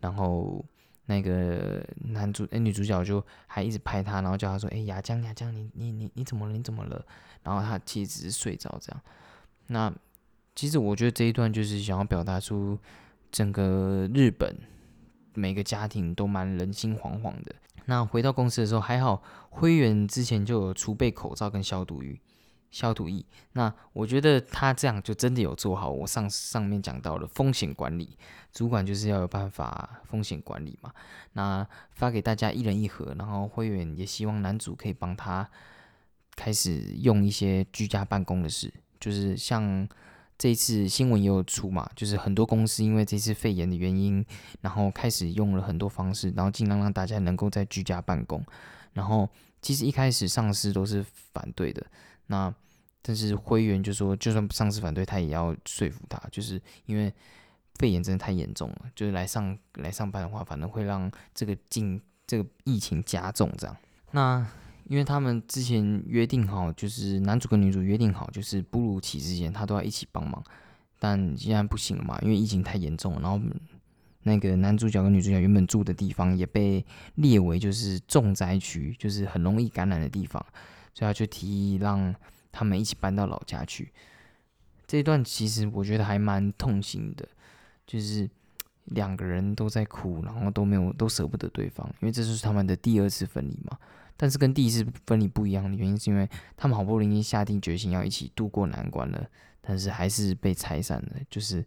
[0.00, 0.64] 然后。
[1.08, 6.52] 那个男主哎，女主角就还一直拍他，然后叫他说：“哎，雅江，雅江，你你你你怎么了？
[6.52, 7.00] 你怎么了？”
[7.44, 9.00] 然后他其实只是睡着这样。
[9.68, 9.94] 那
[10.56, 12.76] 其实我觉得这一段就是想要表达出
[13.30, 14.52] 整个日本
[15.34, 17.54] 每个家庭都蛮人心惶惶的。
[17.84, 22.20] 那回到公司的时候，还好灰原之前就有储备口罩跟消毒液。
[22.70, 25.90] 消毒液，那我觉得他这样就真的有做好。
[25.90, 28.16] 我上上面讲到的风险管理，
[28.52, 30.92] 主管就是要有办法风险管理嘛。
[31.32, 35.48] 那发给大家一人一盒，然后会员也希望男主可以帮他
[36.34, 39.88] 开始用一些居家办公的事，就是像
[40.36, 44.22] 这次新闻也有出嘛，就是很多公司因为这次肺炎的原因，
[44.60, 48.44] 然后开始用了很多方式，然后尽量让大家能够在居家办公。
[48.92, 49.26] 然后
[49.62, 51.02] 其实一开始上司都是
[51.32, 51.86] 反对的。
[52.26, 52.52] 那
[53.02, 57.12] 但是灰原就说，就算上司反对，他也要说服他，就是因为
[57.76, 63.76] 肺炎真的太严重了，就是来上来上班的话，反正会让这个进这个疫情加重这样。
[64.10, 64.46] 那
[64.88, 70.42] 因为他们之前约定好，就是男主跟女主约定好，就是哺乳期之前他都要一起帮忙，
[70.98, 73.40] 但现在不行了嘛，因为疫情太严重了，然后
[74.22, 76.84] 那个男主角跟女主角原本住的地方也被
[77.14, 80.44] 列为就是重灾区，就是很容易感染的地方。
[80.96, 82.14] 所以他就提议让
[82.50, 83.92] 他们一起搬到老家去。
[84.86, 87.28] 这一段其实我觉得还蛮痛心的，
[87.86, 88.26] 就是
[88.86, 93.76] 两个人都在哭，然后都没有都舍不得对方，因为这就是他们的第二次分离嘛。
[94.16, 99.28] 但是跟第一次分离不一样的原因，是因为他们好不容易下定决心要一起度过难关了，
[99.60, 101.62] 但是还是被拆散了，就是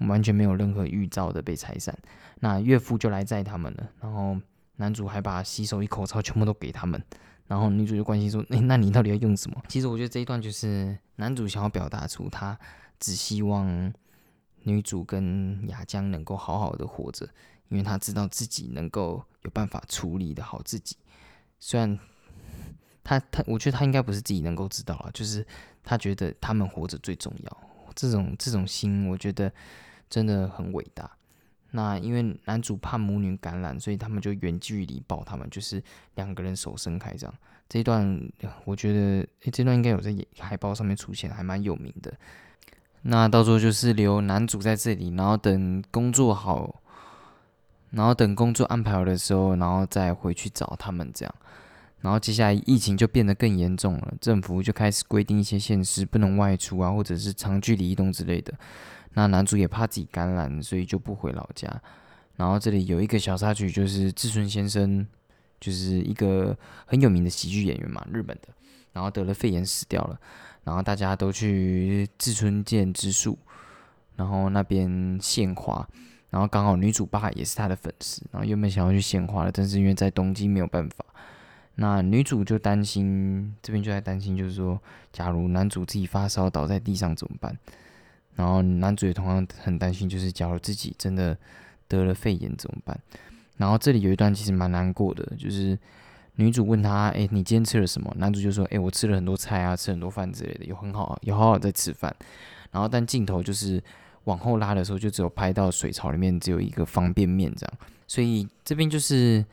[0.00, 1.96] 完全没有任何预兆的被拆散。
[2.40, 4.36] 那岳父就来载他们了，然后
[4.76, 7.02] 男主还把洗手液、口罩全部都给他们。
[7.46, 12.58] 然后女主就关心说：“诶，那你到底要用什么？”其实我觉得这一段就是男主想要表达出他
[12.98, 13.92] 只希望
[14.62, 17.28] 女主跟雅江能够好好的活着，
[17.68, 20.96] 因为他知道自己能够有办法处理的好自己。
[21.60, 21.98] 虽然
[23.02, 25.46] 他他，我觉得他应该不是自己能够知道啊，就是
[25.82, 27.58] 他觉得他们活着最重要。
[27.94, 29.52] 这种这种心，我觉得
[30.08, 31.10] 真的很伟大。
[31.76, 35.82] 那因为男主怕母女感染，所以他们就远距离抱他们，就是
[36.14, 37.34] 两个人手伸开这样。
[37.68, 38.20] 这一段
[38.64, 42.14] 我觉得，诶，这段应该有在海报上面出现，还蛮有名的。
[43.02, 46.80] 那到时候就是留男主在这里，然后等工作好，
[47.90, 51.34] 然后等工作安排好的时候，然后再回去找他们这样。
[52.02, 58.54] 然后接下来疫情就变得更严重了，政府就开始规定一些限制，不能外出啊，或者是长距离移动之类的。
[59.14, 61.68] 那男主也怕自己感染，所以就不回老家。
[62.36, 65.06] 然后这里有一个小插曲，就是志村先生，
[65.60, 68.48] 就是一个很有名的喜剧演员嘛，日本的，
[68.92, 70.18] 然后得了肺炎死掉了。
[70.64, 73.38] 然后大家都去志村健之树，
[74.16, 75.88] 然后那边献花。
[76.30, 81.04] 然后刚好女主爸也是他的粉丝，然后原本想要去献花的，但是因为在东京没有办法。
[81.76, 84.80] 那女主就担心，这边就在担心，就是说，
[85.12, 87.56] 假如男主自己发烧倒在地上怎么办？
[88.36, 91.36] 然后男主也同样很担心，就是假如自己真的
[91.86, 92.98] 得了肺炎怎么办？
[93.56, 95.78] 然后这里有一段其实蛮难过的，就是
[96.34, 102.12] 女主问他：“哎，你今天吃了什么？”男主就说：“哎，我吃了很多菜啊，吃很多饭之类的，有很好，有好好在吃饭。”
[102.72, 103.80] 然后但镜头就是
[104.24, 107.74] 往后拉的时候，就只有拍到水槽里面只有一个方便面这样。
[108.08, 109.44] 所以这边就是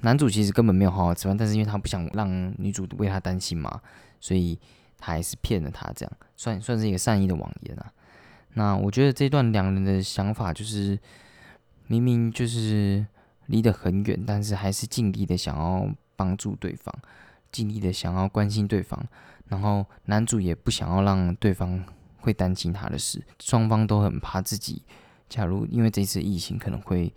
[0.00, 3.82] 男主其实根本没有好好吃饭，但是因为他不想让女主为他担心嘛，
[4.18, 4.58] 所以
[4.96, 7.92] 他还是骗了他，这样算算是一个善意的谎言啊。
[8.54, 10.98] 那我觉得这段两人的想法就是，
[11.86, 13.06] 明明就是
[13.46, 16.94] 离得很远，但是还是尽力的想要帮助对方，
[17.50, 19.02] 尽力的想要关心对方。
[19.48, 21.82] 然后男主也不想要让对方
[22.18, 24.82] 会担心他的事，双方都很怕自己，
[25.28, 27.12] 假如因为这次疫情可能会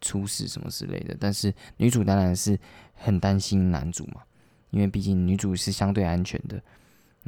[0.00, 1.16] 出事什么之类的。
[1.18, 2.58] 但是女主当然是
[2.94, 4.22] 很担心男主嘛，
[4.70, 6.60] 因为毕竟女主是相对安全的。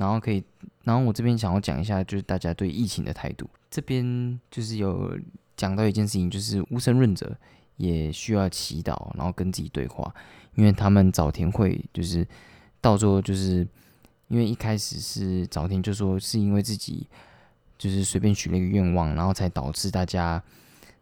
[0.00, 0.42] 然后可以，
[0.84, 3.48] 然后我这边想要讲一下，就是大家对疫情的态度。
[3.70, 5.16] 这边就是有
[5.56, 7.36] 讲到一件事情，就是无神论者
[7.76, 10.12] 也需要祈祷，然后跟自己对话，
[10.54, 12.26] 因为他们早田会就是
[12.80, 13.68] 到时候，就是
[14.28, 17.06] 因为一开始是早田就说是因为自己
[17.76, 20.42] 就是随便许了一个愿望，然后才导致大家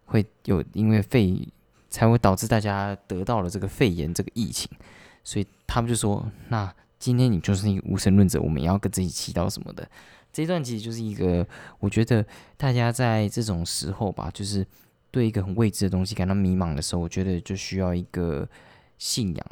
[0.06, 1.48] 会有因为肺
[1.88, 4.68] 才会导致大家得到了这个肺炎这个疫情，
[5.22, 9.88] 所以他们就说，那今天你就是一个无神论者，我们也要跟自己祈祷什么的。
[10.32, 11.46] 这一段其实就是一个，
[11.80, 12.24] 我觉得
[12.56, 14.66] 大家在这种时候吧，就是
[15.10, 18.48] 对一个很未知的东西感到迷茫的时候，我觉得就需要一个
[18.98, 19.46] 信仰。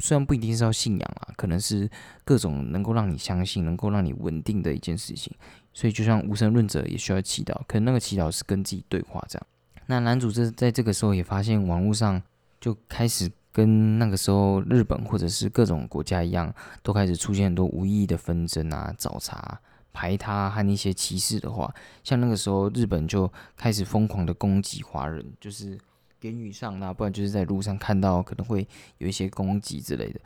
[0.00, 1.88] 虽然不一定是要信仰啊，可能是
[2.24, 5.32] 各种能够让你相信、能够让你稳定的一件事情。
[5.72, 9.46] 所以，就像无神论者也需要祈祷，可能那个祈祷是跟自己对话这样。
[9.86, 12.20] 那男主这在这个时候也发现，网络上
[12.60, 19.60] 就开始跟那个时候日本或者是各种国家一样，都开始出现很多无意义的纷争啊、找茬、
[19.92, 21.72] 排他和一些歧视的话。
[22.02, 25.78] 像那个时候，日本就开始疯狂的攻击华人，就是。
[26.22, 28.64] 言语上，那不然就是在路上看到可能会
[28.98, 30.20] 有一些攻击之类的，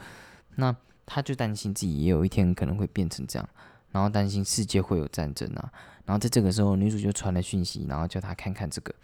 [0.57, 3.49] 那他就担心自己也有一天可能会变成这样，
[3.93, 5.73] 然后担心世界会有战争啊，
[6.05, 8.95] 然后在这个时候，女主就传了讯息，然后叫他看看这个，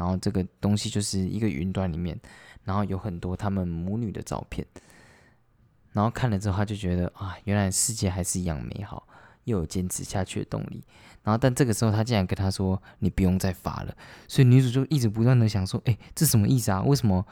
[0.00, 2.18] 然后这个东西就是一个云端里面，
[2.64, 4.66] 然后有很多他们母女的照片，
[5.92, 9.06] 然后看了之后，他就觉得啊，原来世界还是一样美好，
[9.44, 10.82] 又有坚持下去的动力。
[11.22, 13.94] 然后，但这个时候他竟然跟他说：“你不用再发了。”
[14.26, 16.80] 所以女主就一直不断的想说：“哎，这什么意思啊？
[16.80, 17.26] 为什么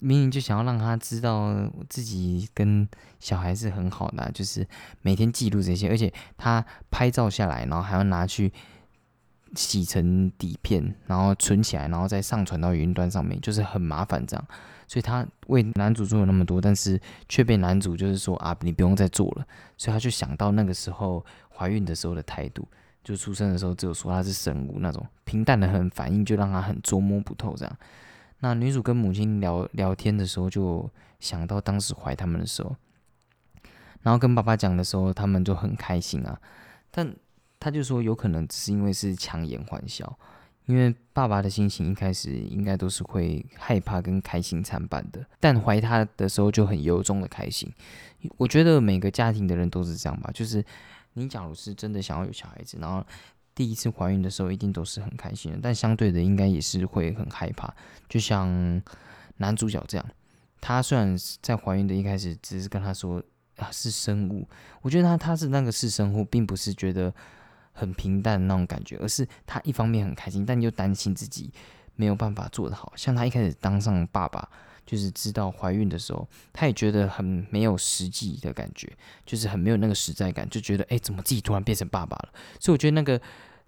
[0.00, 2.88] 明明就想要让他知道自己跟
[3.20, 4.66] 小孩是很好的，就是
[5.02, 8.50] 每天记录这些，而且他拍照下来，然后还要拿去
[9.54, 14.46] 洗成底片，然后存起来，然后再上传到云端上面，就是很麻烦这样。
[14.86, 19.46] 所以他为男主做了那么多，但是却被男主就是说啊，你不用再做了。
[19.76, 21.24] 所以他就想到那个时候
[21.56, 22.66] 怀孕的时候的态度。”
[23.04, 27.76] 就出生的时候只有说他是神物那种平淡的很反应，就让他很捉摸不透这样。
[28.38, 30.90] 那女主跟母亲聊聊天的时候，就
[31.20, 32.74] 想到当时怀他们的时候，
[34.00, 36.40] 然后跟爸爸讲的时候，他们就很开心啊。
[36.90, 37.14] 但
[37.64, 40.18] 他就说有可能只是因为是强颜欢笑，
[40.66, 47.72] 因为爸爸的心情一开始应该都是会害怕跟开心参半的，但怀他的时候就很由衷的开心。
[48.36, 50.64] 我觉得每个家庭的人都是这样吧，就是。
[51.16, 53.06] 你假如是真的想要有小孩子，然后
[53.54, 57.72] 第一次怀孕的时候一定都是很开心的，但相对的应该也是会很害怕。
[58.08, 58.82] 就像
[59.36, 60.04] 男主角这样，
[60.60, 63.22] 他虽然在怀孕的一开始只是跟他说
[63.58, 64.44] 啊是生物，
[64.82, 67.14] 我觉得他他是那个是生物，并不是觉得
[67.74, 71.52] 很平淡的那种感觉，而是他一方面很开心，但又担心自己
[71.94, 72.90] 没有办法做得好。
[72.96, 74.48] 像他一开始当上爸爸。
[74.86, 78.86] 就是知道怀孕的时候，他也觉得很没有实际的感觉，
[79.24, 82.28] 就是很没有那个实在感，就觉得哎，怎么自己突然变成爸爸了？
[82.60, 83.18] 所以我觉得那个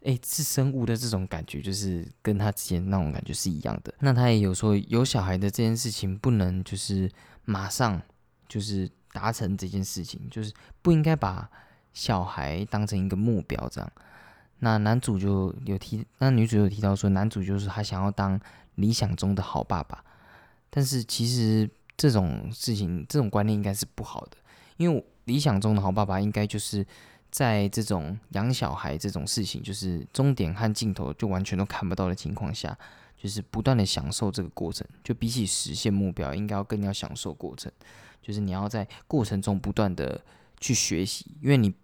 [0.05, 3.95] 哎是生物的这种感觉，就是跟他之前那种感觉是一样的。
[4.01, 7.11] 那他也有说，有小孩的这件事情不能就是
[7.47, 7.99] 马上
[8.47, 10.53] 就是达成这件事情，就是
[10.83, 11.51] 不应该把
[11.97, 13.91] 小孩当成一个目标这样。
[14.59, 18.39] 那男主就有提，那女主有提到说，男主就是他想要当
[18.75, 20.05] 理想中的好爸爸。
[20.69, 24.37] 但是其实这种事情，这种观念应该是不好的，
[24.77, 26.87] 因为理想中的好爸爸应该就是
[27.31, 32.77] 在这种养小孩这种事情，就是终点和尽头就完全都看不到的情况下，
[33.17, 34.87] 就是不断的享受这个过程。
[35.03, 37.73] 就比起实现目标，应该要更要享受过程，
[38.21, 40.23] 就是你要在过程中不断的
[40.61, 41.75] 去学习，因为你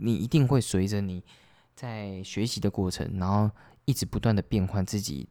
[0.00, 1.22] 你一定会随着你
[1.76, 3.50] 在学习的过程，然后
[3.84, 5.28] 一直不断的变换自己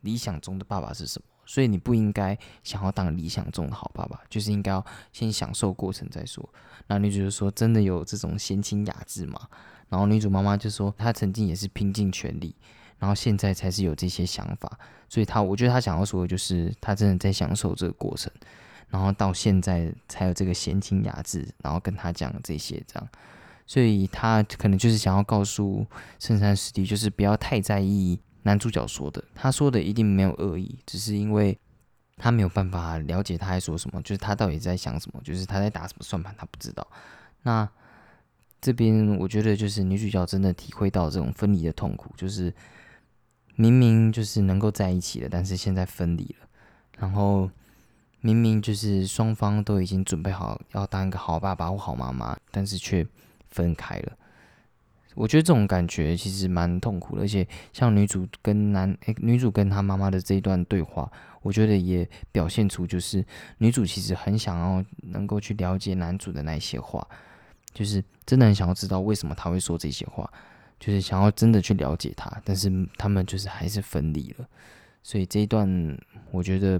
[0.00, 1.28] 理想中的爸爸是什么。
[1.48, 6.48] 所以你不应该想要当理想中的好爸爸，就是应该要先享受过程再说。
[6.88, 9.40] 那女主就说：“真的有这种闲情雅致吗？”
[9.88, 12.52] 然后女主妈妈就说：“她曾经也是拼尽全力，
[12.98, 14.76] 然后现在才是有这些想法。
[15.08, 18.32] 所以她，我觉得她想要说的就是，她真的在享受这个过程，
[18.88, 23.08] 然后到现在才有这个闲情雅致，然后跟她讲这些这样。
[23.66, 25.84] 所以他可能就是想要告诉
[26.18, 31.58] 圣山师弟，就是不要太在意。”男主角说的，他说的一定没有恶意，只是因为
[32.16, 36.86] 他没有办法了解他在说什么，就是他到底在想什么，就是他在打什么算盘，他不知道。
[37.42, 37.68] 那
[38.60, 42.54] 这边我觉得就是女主角真的体会到这种分离的痛苦，就是
[43.56, 46.46] 明明就是能够在一起了，但是现在分离了，
[46.98, 47.50] 然后
[48.20, 53.04] 明明就是双方都已经准备好要当一个好爸爸或好妈妈，但是却
[53.56, 54.12] 分开了。
[55.14, 63.24] 我觉得这种感觉其实蛮痛苦的，而且像女主跟男诶，女主跟她妈妈的这一段对话，我觉得也表现出就是
[63.56, 67.06] 女主其实很想要能够去了解男主的那些话，
[67.72, 70.30] 就是真的很想要知道为什么他会说这些话，
[70.78, 74.46] 就是想要真的去了解他，但是他们就是还是分离了，
[75.02, 75.66] 所以这一段
[76.30, 76.78] 我觉得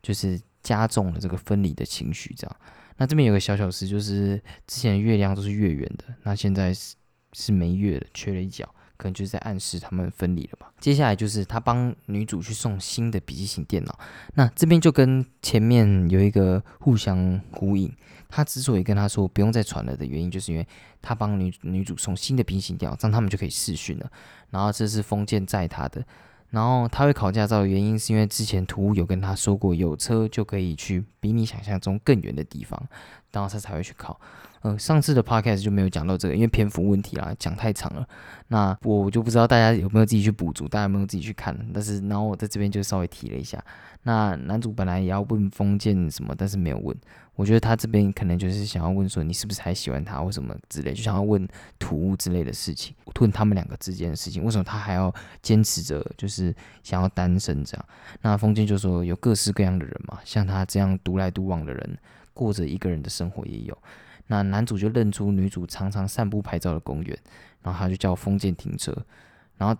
[0.00, 2.32] 就是加重了这个分离的情绪。
[2.34, 2.56] 这样，
[2.98, 4.36] 那这边有个小小事，就是
[4.66, 6.94] 之前月亮都是月圆的，那现在是。
[7.32, 8.64] 是没月的，缺了一角，
[8.96, 10.72] 可能就是在暗示他们分离了吧。
[10.80, 13.98] 接下来就是他帮女主去送新的笔记型电脑，
[14.36, 17.94] 那这边就跟前面有一个互相呼应。
[18.30, 20.66] 他之所以跟他说不用再传了的原因，就是因为
[21.02, 24.10] 他帮女女主送新的笔记型电脑，这样他们就可以试训了。
[24.48, 26.02] 然后这是封建在他的。
[26.50, 32.80] 然后他会考驾照的原因，是因为之前图有跟他说过，有车就可以去比你想象中更远的地方，
[33.32, 34.18] 然后他才会去考。
[34.66, 38.04] 呃，上次的 podcast 就没有讲到这个，因为篇幅问题啦，讲太长了。
[38.48, 41.56] 那我就不知道大家有没有自己去补足，大家有没有自己去看？
[41.72, 43.64] 但是，然后我在这边就稍微提了一下。
[44.02, 46.96] 那男主本来也要问封建什么，但是没有问。
[47.36, 51.46] 我觉得他这边可能就是想要问说，你是不是还喜欢他，或什么之类，就想要问
[51.78, 54.42] 土屋之类的事情，问他们两个之间的事情。
[54.42, 56.52] 为什么他还要坚持着，就是
[56.82, 57.86] 想要单身这样？
[58.20, 61.98] 那封建就说有各式各样的人嘛，像他这样独来独往的人，
[62.34, 63.78] 过着一个人的生活也有。
[64.28, 67.18] 那男主就认出女主常常散步拍照的公园，
[67.62, 68.96] 然后他就叫封建停车，
[69.56, 69.76] 然后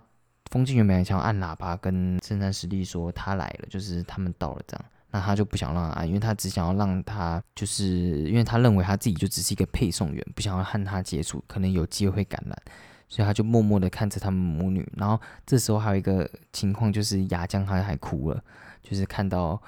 [0.51, 4.85] 封建原本想要按喇叭跟圣山实力说他来了，就是他们到了这样。
[5.09, 7.85] 那他就不想让他按，因为他只想要让他，就是
[8.29, 12.61] 因为他认为他自己就只是一个配送员，不想要和他接触，可能有机会感染，
[13.07, 14.85] 所以他就默默的看着他们母女。
[14.97, 18.43] 然后这时候还有一个情况，就是牙江他还哭了，
[18.83, 19.61] 就是看到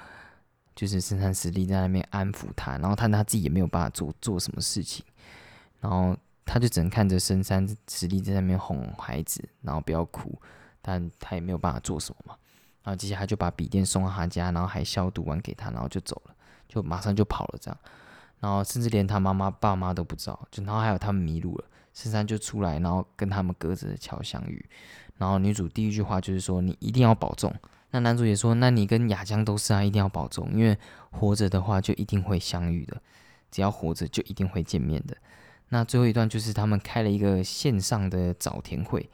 [0.80, 5.04] 就是深山实力在那边安抚他，然后他他自己也没有办法做做什么事情，
[5.78, 6.16] 然后
[6.46, 10.40] 他就只能看着深山实力在那边哄孩子，然后不要哭，
[10.80, 12.34] 但他也没有办法做什么嘛。
[12.82, 16.34] 然后接下来就把笔电送到他家，然后还消毒完给他，然后就走了，
[16.66, 17.78] 就马上就跑了这样。
[18.38, 24.66] 然后甚至连他妈妈、爸妈都不知道，就然后还有他们迷路了，深山就出来，然后跟他们隔着桥相遇。
[25.18, 27.54] 然后女主第一句话就是说：“你一定要保重。”
[27.92, 30.76] 那男主也说：“那你跟雅江都是啊，一定要保重，因为
[31.10, 33.00] 活着的话就一定会相遇的，
[33.50, 35.16] 只要活着就一定会见面的。”
[35.70, 39.08] 那最后一段就是他们开了一个线上的早田会，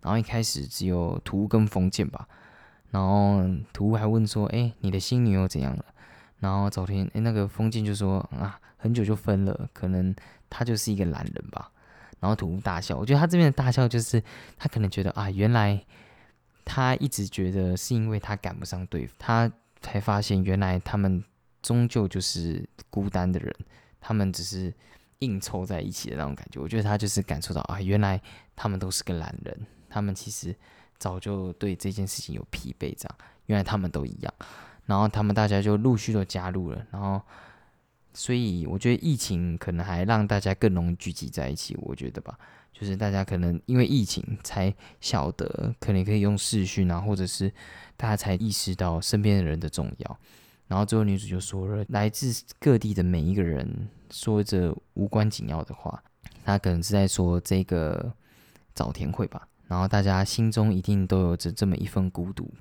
[0.00, 2.26] 然后一开始只有图跟封建吧。
[2.90, 5.84] 然后图还问说：“哎，你的新女友怎样了？”
[6.40, 10.14] 然后早田哎，那个封建就说：“啊，很久就分了，可能
[10.50, 11.70] 他就是一个懒人吧。”
[12.20, 14.22] 然后图大笑，我觉得他这边的大笑就是
[14.56, 15.82] 他可能觉得啊，原来
[16.64, 21.22] 他一直觉得是因为他赶不上对方，他才发现原来他们
[21.62, 23.54] 终究就是孤单的人，
[24.00, 24.72] 他们只是
[25.20, 26.60] 硬凑在一起的那种感觉。
[26.60, 28.20] 我觉得他就是感受到啊，原来
[28.56, 30.54] 他们都是个懒人，他们其实。
[30.98, 34.32] 早就对这件事情有疲惫，这样，原来他们都一样，
[34.86, 37.20] 然后他们大家就陆续都加入了，然后，
[38.14, 42.38] 所以我觉得疫情可能还让大家更容易聚集在一起，我觉得吧，
[42.82, 47.48] 就是大家可能因为疫情才晓得，可能可以用视讯啊，或者是
[47.96, 50.18] 大家才意识到身边的人的重要，
[50.66, 56.02] 然后最后女主就说了，来自各地的每一个人说着无关紧要的话，
[56.44, 58.12] 她可能是在说这个
[58.74, 59.46] 早田会吧。
[59.68, 62.52] 然后大家心中一定都有着这么一份孤独，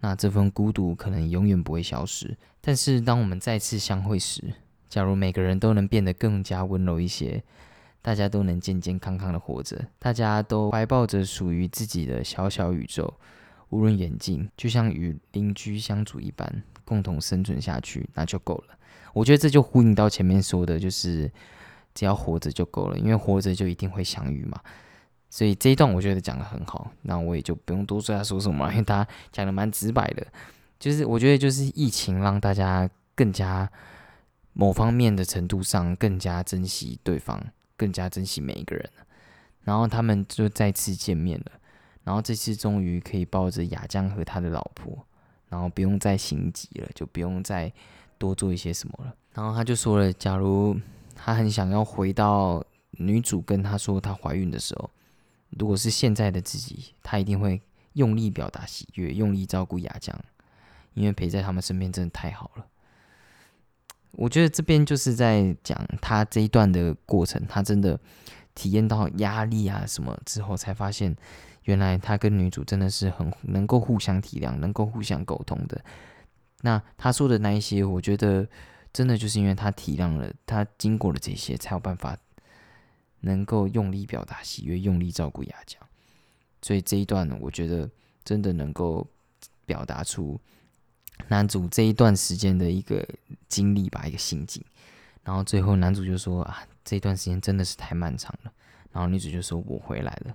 [0.00, 2.36] 那这份孤独可能永远不会消失。
[2.60, 4.52] 但是当我们再次相会时，
[4.90, 7.42] 假如每个人都能变得更加温柔一些，
[8.04, 13.14] 大家都能健健康康的活着，大家都怀抱着属于自己的小小宇宙，
[13.70, 18.76] 无论远近，就像与邻居相处一般，共同生存下去，那就够了。
[19.14, 21.32] 我觉得这就呼应到前面说的，就是
[21.94, 24.60] 只要活着就够了，因为活着就一定会相遇嘛。
[25.30, 30.26] 所以这一段我觉得讲的很好，那我也就不用多说他说什么， 因为他讲的蛮直白的，
[30.78, 33.66] 就是我觉得就是疫情让大家更加
[34.52, 37.42] 某方面的程度上更加珍惜对方，
[37.76, 38.90] 更加珍惜每一个人，
[39.62, 41.52] 然后他们就再次见面了，
[42.02, 45.06] 然后这次终于可以抱着雅江和他的老婆，
[45.48, 47.72] 然后不用再心急了，就不用再
[48.18, 50.78] 多做一些什么了，然后他就说了，假如
[51.14, 54.90] 他很想要回到女主跟他说她怀孕的时候。
[55.56, 57.62] 如果是现在的自己，他一定会
[57.92, 60.18] 用力表达喜悦，用力照顾雅江，
[60.94, 62.66] 因为陪在他们身边真的太好了。
[64.16, 67.98] 我觉得这边就是在讲他这一段的过程，他真的
[68.54, 71.14] 体验到压力啊什么之后，才发现
[71.64, 75.84] 原来他跟女主真的是很能够互相体谅，能够互相沟通的。
[76.62, 78.48] 那他说的那一些，我觉得
[78.92, 82.16] 真的就是因为他体谅了，他经过了这些，才有办法。
[83.26, 85.80] 能够用力表达喜悦，用力照顾雅江，
[86.60, 87.88] 所以这一段，我觉得
[88.22, 89.08] 真的能够
[89.64, 90.38] 表达出
[91.28, 93.06] 男主这一段时间的一个
[93.48, 94.62] 经历吧，一个心境。
[95.22, 98.52] 然后最后男主就说啊，这段时间真的是太漫长了。
[98.92, 100.34] 然后女主就说我回来了。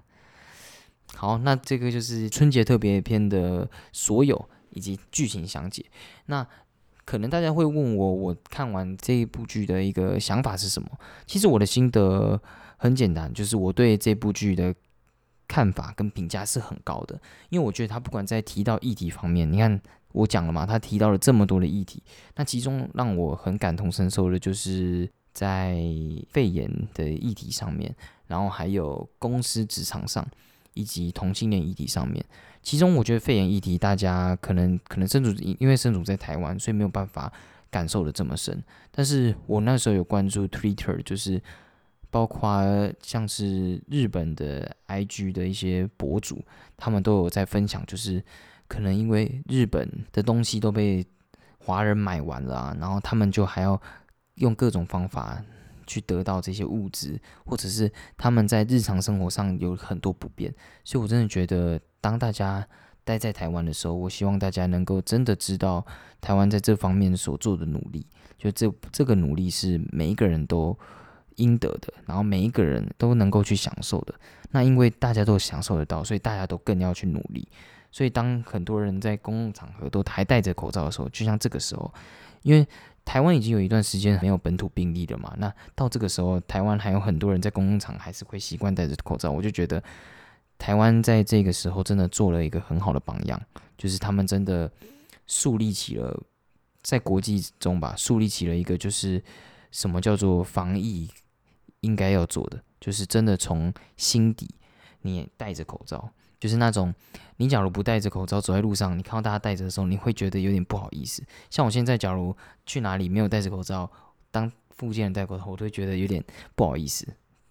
[1.16, 5.86] 好，那这个就是春节特别篇的所有以及剧情详解。
[6.26, 6.46] 那
[7.06, 10.90] 可能大家会问我，我看完这一部剧的一个想法是什么？
[11.26, 12.42] 其实我的心得。
[12.82, 14.74] 很简单，就是我对这部剧的
[15.50, 17.20] 看法跟评价是很高的，
[17.50, 19.82] 因为我觉得他不管在提到议题方面，你看
[20.12, 22.02] 我讲了嘛，他提到了这么多的议题，
[22.36, 25.76] 那其中让我很感同身受的就是在
[26.30, 27.94] 肺炎的议题上面，
[28.28, 30.26] 然后还有公司职场上
[30.76, 32.24] 以及同性恋议题上面。
[32.62, 37.32] 其中我觉得肺炎议题，大家可能可能身处因为身处在台湾，所以没有办法
[37.72, 38.62] 感受的这么深。
[38.92, 41.42] 但是我那时候有关注 Twitter，就是
[42.10, 42.64] 包括
[43.02, 46.44] 像是日本的 IG 的一些博主，
[46.78, 48.24] 他们都有在分享，就是
[48.68, 51.06] 可能因为日本的东西都被
[51.60, 53.82] 华人买完了啊，然后他们就还要
[54.36, 55.44] 用各种方法
[55.86, 60.54] 去得到这些物质，或者是他们在日常生活上有很多不便，
[60.84, 61.80] 所以我真的觉得。
[62.02, 62.66] 当大家
[63.04, 65.86] 待在台湾的时候，我希望大家能够真的知道
[66.22, 68.08] 台湾在这方面所做的努力，
[68.38, 70.80] 就这这个努力是每一个人都
[71.40, 74.14] 应得的，然后每一个人都能够去享受的。
[74.52, 77.48] 那因为大家都享受得到，所以大家都更要去努力。
[77.92, 81.92] 所以当很多人在公共场合都还戴着口罩的时候，就像这个时候，
[82.44, 82.68] 因为
[83.04, 89.82] 台湾已经有一段时间没有本土病例了嘛，那到这个时候，台湾还有很多人在公共场还是会习惯戴着口罩，我就觉得。
[90.62, 93.42] 台湾在这个时候真的做了一个很好的榜样，
[93.78, 94.70] 就是他们真的
[95.26, 96.22] 树立起了
[96.82, 99.24] 在国际中吧，树立起了一个就是
[99.72, 101.10] 什么叫做防疫
[101.82, 104.50] 应该要做的，就是真的从心底
[105.02, 106.10] 你戴着口罩，
[106.40, 106.94] 就是那种
[107.38, 111.24] 你假如不戴着口罩走在路上，你看到大家戴着的时候，你会觉得有点不好意思。
[111.50, 113.90] 像我现在假如去哪里没有戴着口罩，
[114.32, 116.24] 当附近人戴口罩，我都会觉得有点
[116.56, 117.08] 不好意思。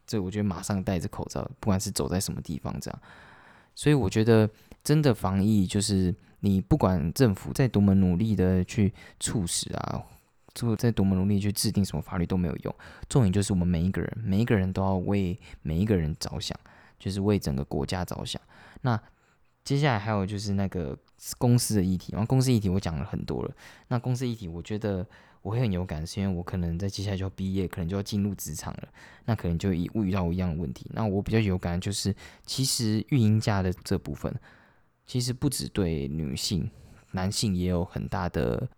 [0.07, 3.01] 这我觉得马上戴着口罩，不管是走在什么地方，这样。
[3.75, 4.49] 所以我觉得
[4.83, 10.03] 真的防疫就是你不管政府再多么努力的去促使啊，
[10.67, 12.75] 做再多么努力去制定什么法律都没有用。
[13.09, 16.59] 重点就是我们每一个人，每一个人都要为每一个人着想，
[16.99, 18.41] 就是为整个国家着想。
[18.83, 19.01] 那
[19.65, 20.99] 接下来还有就是那个
[21.39, 23.55] 公司的议题，然后公司议题我讲了很多了。
[23.89, 25.07] 那公司议题我觉得。
[25.41, 28.89] 我会很有感，是因为我可能在接下来就要毕业，可能就要进入职场了，
[29.25, 30.91] 那可能就遇遇到一样的问题。
[30.93, 34.35] 那我比较有感就是，其实育婴假的这部分，
[35.07, 36.69] 其实不止对女性，
[37.13, 38.69] 男性也有很大的，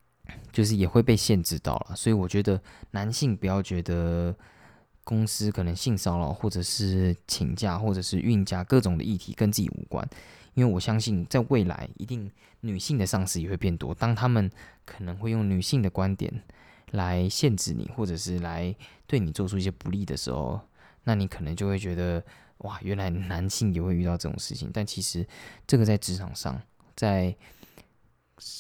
[0.52, 1.96] 就是也会被限制到了。
[1.96, 2.60] 所以我觉得
[2.90, 4.34] 男性不要觉得
[5.04, 10.08] 公司可能性骚扰，或者是请假，或者是孕假各种的议题跟自己无关。
[10.54, 13.94] 因为我相信，在未来一定女性的上司也会变多。
[13.94, 14.50] 当他们
[14.84, 16.42] 可能会用女性的观点
[16.90, 18.74] 来限制你，或者是来
[19.06, 20.60] 对你做出一些不利的时候，
[21.04, 22.22] 那你可能就会觉得，
[22.58, 24.70] 哇，原来男性也会遇到这种事情。
[24.74, 25.26] 但其实
[25.66, 26.60] 这个在职场上，
[26.96, 27.34] 在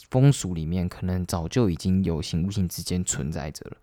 [0.08, 3.76] 风俗里面，可能早就已经有形无形之间存在着了。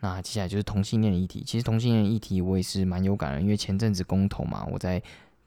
[0.00, 1.42] 那接下来就是同性恋议题。
[1.44, 5.02] 其实同性恋议题我也是蛮有感的，因为前阵子公投嘛，我在。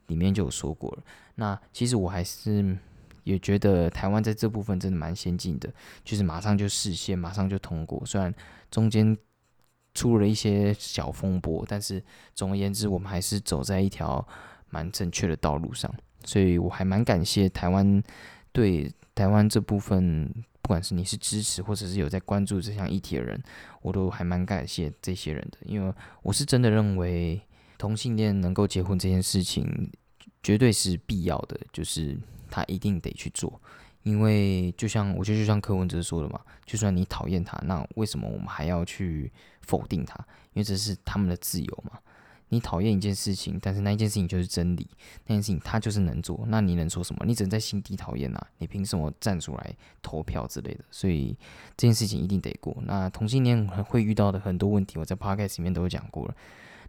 [0.08, 1.02] 里面就有说过了。
[1.36, 2.76] 那其实我还是
[3.22, 5.72] 也觉得台湾在这部分真的蛮先进的，
[6.04, 8.04] 就是马上就实现，马上就通过。
[8.04, 8.34] 虽然
[8.70, 9.16] 中间
[9.94, 12.02] 出了一些小风波，但是
[12.34, 14.26] 总而言之，我们还是走在一条
[14.68, 15.90] 蛮正确的道路上。
[16.24, 18.02] 所以我还蛮感谢台湾
[18.52, 23.42] 对台湾这部分，不管是你是支持或者是有在关注这项议题的人，
[23.80, 27.40] 我都还蛮感谢这些人的，因为我是真的认为
[27.78, 29.90] 同性恋能够结婚这件事情。
[30.44, 32.18] 绝对是必要的，就是
[32.50, 33.60] 他一定得去做，
[34.02, 39.30] 因为就像我觉得就像柯文哲说的嘛，就算你讨厌他，那为什么我们还要去
[39.60, 40.16] 否定他？
[40.52, 41.96] 因为这是他们的自由嘛。
[42.52, 44.86] 你讨厌一件事情，但是那一件事情就是真理，
[45.26, 47.24] 那件事情他就是能做，那你能说什么？
[47.26, 50.84] 你只能在心底讨厌呐，你凭什么站出来投票之类的？
[50.90, 51.34] 所以
[51.76, 52.76] 这件事情一定得过。
[52.84, 56.34] 那同性恋会遇到的很多问题，我在 podcast 里面都有讲过了。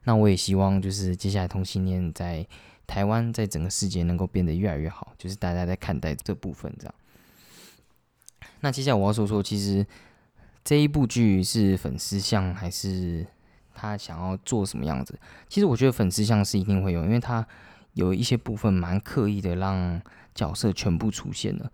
[0.04, 2.46] 那我也希望就是接下来同性恋在。
[2.86, 6.94] 台湾在整个世界能够变得越来越好，就是大家在看待这部分这样。
[8.60, 9.88] 那接下来我要说说，其实
[10.66, 13.26] 这一部剧是粉丝像还是
[13.84, 15.20] 他想要做什么样子？
[15.50, 17.46] 其实我觉得粉丝像是一定会有，因为他
[17.94, 20.02] 有一些部分蛮刻意的让
[20.34, 21.70] 角色全部出现了。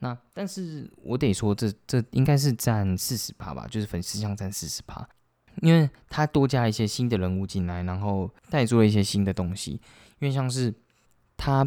[0.00, 5.08] 那但是我得说，这这应该是占四十趴吧，就是粉丝像占四十趴，
[5.60, 9.80] 因为他多加一些新的人物进来，然后带出了一些新的东西。
[10.18, 10.74] 因为像是
[11.36, 11.64] 他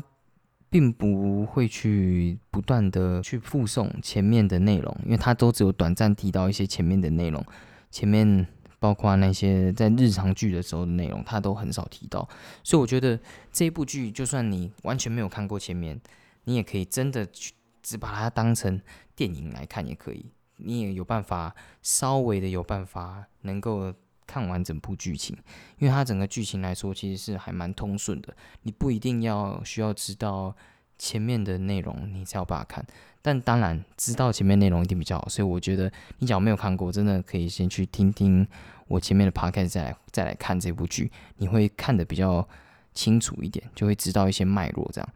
[0.70, 7.42] 并不会去不断的去附送前面的内容，因为他都只有短暂提到一些前面的内容，
[7.90, 8.46] 前面
[8.86, 12.30] 包括那些在日常剧的时候的内容，他都很少提到。
[12.64, 13.20] 所以我觉得
[13.52, 16.00] 这一部剧，就算你完全没有看过前面，
[16.44, 18.80] 你也可以真的去只把它当成
[19.16, 20.24] 电影来看也可以，
[20.58, 23.92] 你也有办法稍微的有办法能够
[24.28, 25.36] 看完整部剧情，
[25.80, 30.56] 因为它整个剧情来说其实是还蛮通顺的，你不一定要需要知道
[30.98, 32.86] 前面的内容你才有办法看，
[33.22, 38.48] 但当然知道前面内容一定比较好，所以我觉得你假如没有看过，真的可以先去听听
[38.88, 42.48] 我前面的 podcast 再来再来看这部剧，你会看得比较
[42.94, 45.10] 清楚一点，就会知道一些脉络这样。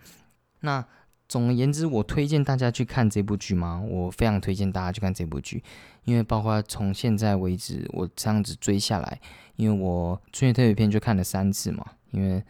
[0.61, 0.85] 那
[1.27, 3.79] 总而言之，我推荐大家去看这部剧吗？
[3.87, 5.63] 我非常推荐大家去看这部剧，
[6.03, 9.21] 因为包括从现在为止，我这样子追下来，
[9.55, 12.43] 因为我春节特别篇就看了三次嘛，因为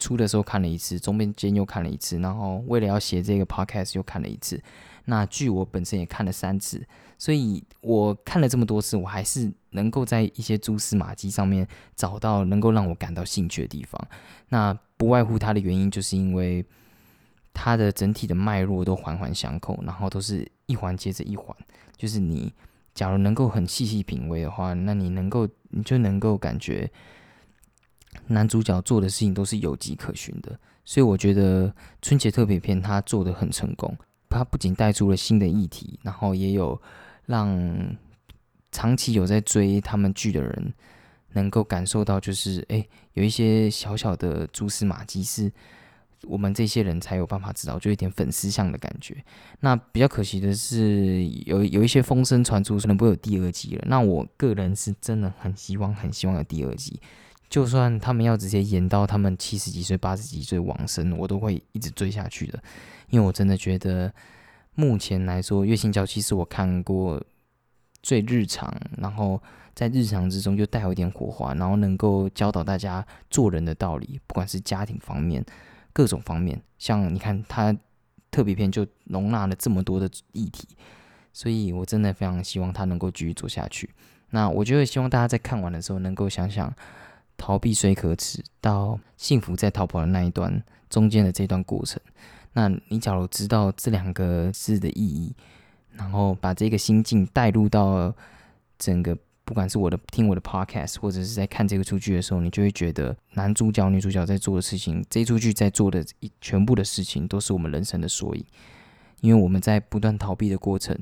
[0.00, 4.60] 出的时候看了一次，中间又看了一次，然后为了要写这个 podcast 又看了一次。
[5.04, 6.84] 那剧我本身也看了三次，
[7.18, 14.00] 所以我看了这么多次，我还是能够在一些蛛丝马迹上面找到能够让我感到兴趣的地方。
[14.48, 16.64] 那不外乎它的原因，就是因为。
[17.52, 21.54] 它的整体的脉络都环环相扣，然后都是一环接着一环。
[21.96, 22.50] 就是你
[22.94, 26.88] 假如能够很细细品味的话，那你能够你就能够感觉
[28.26, 30.58] 男主角做的事情都是有迹可循的。
[30.84, 33.96] 所以我觉得春节特别篇他做的很成功，
[34.28, 36.80] 他不仅带出了新的议题，然后也有
[37.26, 37.96] 让
[38.72, 40.74] 长期有在追他们剧的人
[41.32, 45.50] 能够感受到，就是哎，有一些小小的蛛丝马迹是。
[46.24, 49.16] 我们这些人才有办法知道，就有点粉丝像的感觉。
[49.60, 53.84] 那比较可惜的是，有有一些风声传出，可能不会有第二季了。
[53.86, 57.00] 那我个人是真的很希望，很希望有第二季。
[57.50, 62.62] 就算他们要直接演到他们七十几岁、八十几岁往生，我都会一直追下去的。
[63.10, 64.10] 因为我真的觉得，
[64.74, 67.22] 目前来说，《月薪娇妻》是我看过
[68.02, 69.42] 最日常，然后
[69.74, 75.44] 在日常之中又带有一点火花，然后能够教导大家做人的道理，不管是家庭方面。
[75.92, 77.76] 各种方面，像你看，他
[78.30, 80.68] 特别篇就容纳了这么多的议题，
[81.32, 83.90] 所以我真的非常希望他能够继续做下去。
[84.30, 86.72] 那我觉得希望大家在看完的时候，能够想想
[87.40, 91.98] 逃避虽可耻，到幸福在逃跑的那一段中间的这段过程。
[92.52, 95.34] 那你假如知道这两个字的意义，
[95.94, 98.14] 然后把这个心境带入到
[98.78, 99.16] 整个。
[99.42, 106.06] 不管是我的听我的 podcast，或者是在看这个出剧的时候，你就会觉得男主角、女主角在做的事情，这出剧在做的
[106.40, 108.44] 全部的事情，都是我们人生的缩影。
[109.20, 110.96] 因为我们在不断逃避的过程，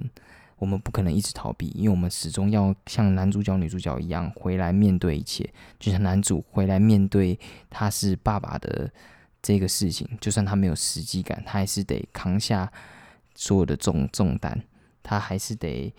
[0.59, 5.49] 我们不可能一直逃避，因为我们始终要像男主角、女主角一样回来面对一切。
[5.79, 7.39] 就像男主回来面对
[7.71, 8.91] 他是爸爸的
[9.41, 12.71] 这个事情，就算他没有实际感，他还是得扛下
[13.35, 14.63] 所有的重重担，
[15.03, 15.95] 他还是得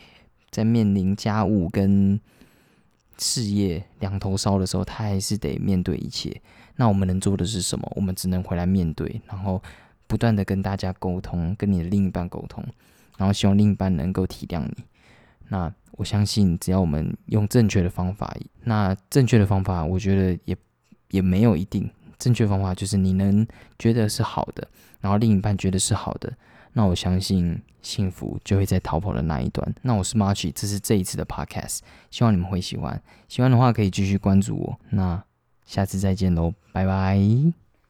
[0.50, 2.20] 在面临家务跟。
[3.22, 6.42] 事业两头烧的时候，他还是得面对一切。
[6.78, 7.92] 那我们能做的是什么？
[7.94, 9.62] 我们只能回来面对，然后
[10.08, 12.64] 不断的跟大家沟通，跟你的另一半沟通，
[13.20, 14.86] 然后希望另一半能够体谅你。
[15.50, 20.56] 那我相信，只要我们用正确的方法，那正确的方法，我觉得也
[21.10, 21.90] 也没有一定。
[22.18, 23.46] 正确方法就是你能
[23.78, 24.66] 觉得是好的，
[25.02, 26.32] 然后另一半觉得是好的。
[26.74, 29.76] 那我相信幸福就会在逃跑的那一端。
[29.82, 31.80] 那我是 March，这是这一次的 Podcast，
[32.12, 33.02] 希望你们会喜欢。
[33.28, 34.80] 喜欢的话可以继续关注我。
[34.92, 35.24] 那
[35.66, 37.69] 下次再见喽，拜拜。